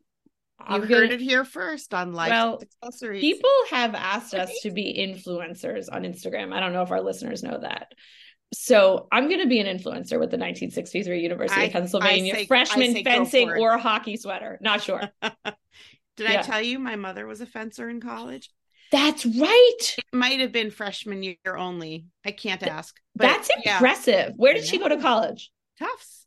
You 0.70 0.80
heard 0.82 1.10
it 1.10 1.20
here 1.20 1.44
first 1.44 1.92
on 1.92 2.12
Life 2.12 2.30
well, 2.30 2.62
Accessories. 2.82 3.20
People 3.20 3.50
have 3.70 3.94
asked 3.94 4.34
us 4.34 4.50
to 4.62 4.70
be 4.70 4.96
influencers 4.98 5.86
on 5.92 6.04
Instagram. 6.04 6.52
I 6.52 6.60
don't 6.60 6.72
know 6.72 6.82
if 6.82 6.90
our 6.90 7.02
listeners 7.02 7.42
know 7.42 7.58
that. 7.60 7.88
So 8.54 9.08
I'm 9.10 9.28
going 9.28 9.40
to 9.40 9.48
be 9.48 9.58
an 9.58 9.66
influencer 9.66 10.18
with 10.18 10.30
the 10.30 10.38
1963 10.38 11.20
University 11.20 11.60
I, 11.60 11.64
of 11.64 11.72
Pennsylvania 11.72 12.34
say, 12.34 12.46
freshman 12.46 13.02
fencing 13.02 13.50
or 13.50 13.78
hockey 13.78 14.16
sweater. 14.16 14.58
Not 14.62 14.82
sure. 14.82 15.02
Did 16.16 16.30
yeah. 16.30 16.38
I 16.38 16.42
tell 16.42 16.62
you 16.62 16.78
my 16.78 16.96
mother 16.96 17.26
was 17.26 17.40
a 17.40 17.46
fencer 17.46 17.88
in 17.88 18.00
college? 18.00 18.50
That's 18.92 19.26
right. 19.26 19.96
It 19.98 20.04
might 20.12 20.38
have 20.38 20.52
been 20.52 20.70
freshman 20.70 21.22
year 21.24 21.56
only. 21.56 22.06
I 22.24 22.30
can't 22.30 22.62
ask. 22.62 22.96
That's 23.16 23.50
impressive. 23.64 24.14
Yeah. 24.14 24.30
Where 24.36 24.54
did 24.54 24.64
she 24.64 24.78
go 24.78 24.88
to 24.88 24.98
college? 24.98 25.50
Tufts. 25.78 26.23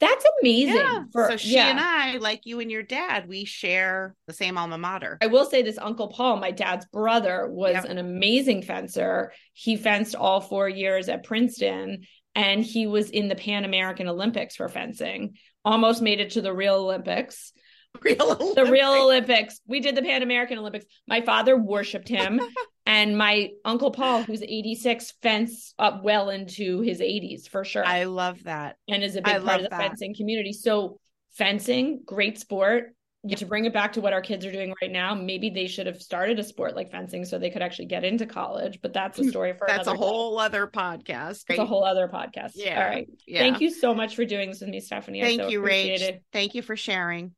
That's 0.00 0.24
amazing. 0.40 0.76
Yeah. 0.76 1.04
For, 1.12 1.28
so 1.30 1.36
she 1.36 1.54
yeah. 1.54 1.68
and 1.68 1.78
I, 1.78 2.16
like 2.16 2.46
you 2.46 2.60
and 2.60 2.70
your 2.70 2.82
dad, 2.82 3.28
we 3.28 3.44
share 3.44 4.16
the 4.26 4.32
same 4.32 4.56
alma 4.56 4.78
mater. 4.78 5.18
I 5.20 5.26
will 5.26 5.44
say 5.44 5.62
this 5.62 5.78
Uncle 5.78 6.08
Paul, 6.08 6.38
my 6.38 6.50
dad's 6.50 6.86
brother, 6.86 7.46
was 7.50 7.74
yep. 7.74 7.84
an 7.84 7.98
amazing 7.98 8.62
fencer. 8.62 9.32
He 9.52 9.76
fenced 9.76 10.14
all 10.14 10.40
four 10.40 10.68
years 10.68 11.08
at 11.10 11.24
Princeton 11.24 12.02
and 12.34 12.64
he 12.64 12.86
was 12.86 13.10
in 13.10 13.28
the 13.28 13.34
Pan 13.34 13.64
American 13.64 14.08
Olympics 14.08 14.56
for 14.56 14.68
fencing, 14.68 15.34
almost 15.64 16.00
made 16.00 16.20
it 16.20 16.30
to 16.30 16.40
the 16.40 16.52
real 16.52 16.76
Olympics. 16.76 17.52
Real 18.02 18.22
Olympics. 18.22 18.54
The 18.54 18.70
real 18.70 18.92
Olympics. 18.92 19.60
We 19.66 19.80
did 19.80 19.96
the 19.96 20.02
Pan 20.02 20.22
American 20.22 20.58
Olympics. 20.58 20.84
My 21.08 21.22
father 21.22 21.56
worshiped 21.56 22.08
him. 22.08 22.40
and 22.86 23.16
my 23.16 23.50
uncle 23.64 23.90
Paul, 23.90 24.22
who's 24.22 24.42
86, 24.42 25.12
fence 25.22 25.74
up 25.78 26.02
well 26.02 26.30
into 26.30 26.80
his 26.80 27.00
80s 27.00 27.48
for 27.48 27.64
sure. 27.64 27.84
I 27.84 28.04
love 28.04 28.44
that. 28.44 28.76
And 28.88 29.02
is 29.02 29.16
a 29.16 29.22
big 29.22 29.36
I 29.36 29.38
part 29.38 29.56
of 29.56 29.62
the 29.64 29.68
that. 29.70 29.80
fencing 29.80 30.14
community. 30.14 30.52
So 30.52 30.98
fencing, 31.32 32.02
great 32.04 32.38
sport. 32.38 32.94
To 33.28 33.44
bring 33.44 33.66
it 33.66 33.74
back 33.74 33.92
to 33.92 34.00
what 34.00 34.14
our 34.14 34.22
kids 34.22 34.46
are 34.46 34.50
doing 34.50 34.72
right 34.80 34.90
now, 34.90 35.14
maybe 35.14 35.50
they 35.50 35.66
should 35.66 35.86
have 35.86 36.00
started 36.00 36.38
a 36.38 36.42
sport 36.42 36.74
like 36.74 36.90
fencing 36.90 37.26
so 37.26 37.38
they 37.38 37.50
could 37.50 37.60
actually 37.60 37.84
get 37.84 38.02
into 38.02 38.24
college. 38.24 38.78
But 38.80 38.94
that's 38.94 39.18
a 39.18 39.22
hmm. 39.22 39.28
story 39.28 39.52
for 39.52 39.66
that's 39.66 39.88
a 39.88 39.94
whole 39.94 40.38
other 40.38 40.66
podcast. 40.66 41.44
It's 41.50 41.58
a 41.58 41.66
whole 41.66 41.84
other 41.84 42.08
podcast. 42.08 42.52
Yeah. 42.54 42.82
All 42.82 42.88
right. 42.88 43.06
Yeah. 43.26 43.40
Thank 43.40 43.60
you 43.60 43.70
so 43.70 43.94
much 43.94 44.16
for 44.16 44.24
doing 44.24 44.48
this 44.48 44.60
with 44.60 44.70
me, 44.70 44.80
Stephanie. 44.80 45.20
Thank 45.20 45.42
so 45.42 45.48
you, 45.48 45.60
Rach. 45.60 46.00
It. 46.00 46.22
Thank 46.32 46.54
you 46.54 46.62
for 46.62 46.76
sharing. 46.76 47.34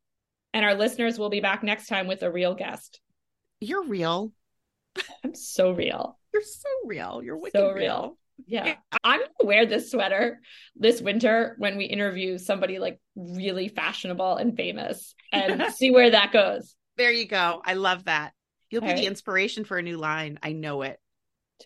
And 0.55 0.65
our 0.65 0.75
listeners 0.75 1.19
will 1.19 1.31
be 1.31 1.41
back 1.41 1.65
next 1.65 1.89
time 1.89 2.07
with 2.07 2.23
a 2.23 2.31
real 2.31 2.55
guest. 2.55 3.01
You're 3.59 3.85
real. 3.85 4.31
I'm 5.25 5.35
so 5.35 5.73
real. 5.73 6.19
You're 6.33 6.43
so 6.43 6.69
real. 6.85 7.23
You're 7.23 7.37
wicked 7.37 7.59
so 7.59 7.67
real. 7.69 7.75
real. 7.75 8.19
Yeah. 8.47 8.75
I'm 9.05 9.21
gonna 9.21 9.31
wear 9.45 9.67
this 9.67 9.91
sweater 9.91 10.41
this 10.75 11.01
winter 11.01 11.55
when 11.59 11.77
we 11.77 11.85
interview 11.85 12.39
somebody 12.39 12.79
like 12.79 13.01
really 13.15 13.69
fashionable 13.69 14.37
and 14.37 14.57
famous 14.57 15.15
and 15.33 15.63
see 15.75 15.91
where 15.91 16.11
that 16.11 16.33
goes. 16.33 16.75
There 16.97 17.13
you 17.13 17.27
go. 17.27 17.63
I 17.65 17.75
love 17.75 18.05
that. 18.05 18.33
You'll 18.71 18.83
All 18.83 18.89
be 18.89 18.95
right. 18.95 19.01
the 19.01 19.07
inspiration 19.07 19.65
for 19.65 19.79
a 19.79 19.83
new 19.83 19.99
line. 19.99 20.39
I 20.43 20.53
know 20.53 20.83
it. 20.83 20.99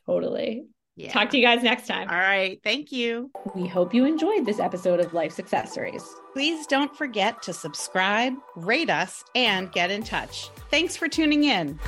Totally. 0.07 0.67
Yeah. 0.97 1.12
Talk 1.12 1.31
to 1.31 1.37
you 1.39 1.45
guys 1.45 1.62
next 1.62 1.87
time. 1.87 2.09
All 2.09 2.17
right. 2.17 2.59
Thank 2.65 2.91
you. 2.91 3.31
We 3.55 3.67
hope 3.69 3.93
you 3.93 4.07
enjoyed 4.07 4.47
this 4.47 4.59
episode 4.59 4.99
of 4.99 5.12
Life's 5.12 5.39
Accessories. 5.39 6.03
Please 6.33 6.67
don't 6.67 6.97
forget 6.97 7.43
to 7.43 7.53
subscribe, 7.53 8.33
rate 8.57 8.89
us, 8.89 9.23
and 9.35 9.71
get 9.73 9.91
in 9.91 10.03
touch. 10.03 10.49
Thanks 10.71 10.97
for 10.97 11.07
tuning 11.07 11.45
in. 11.45 11.79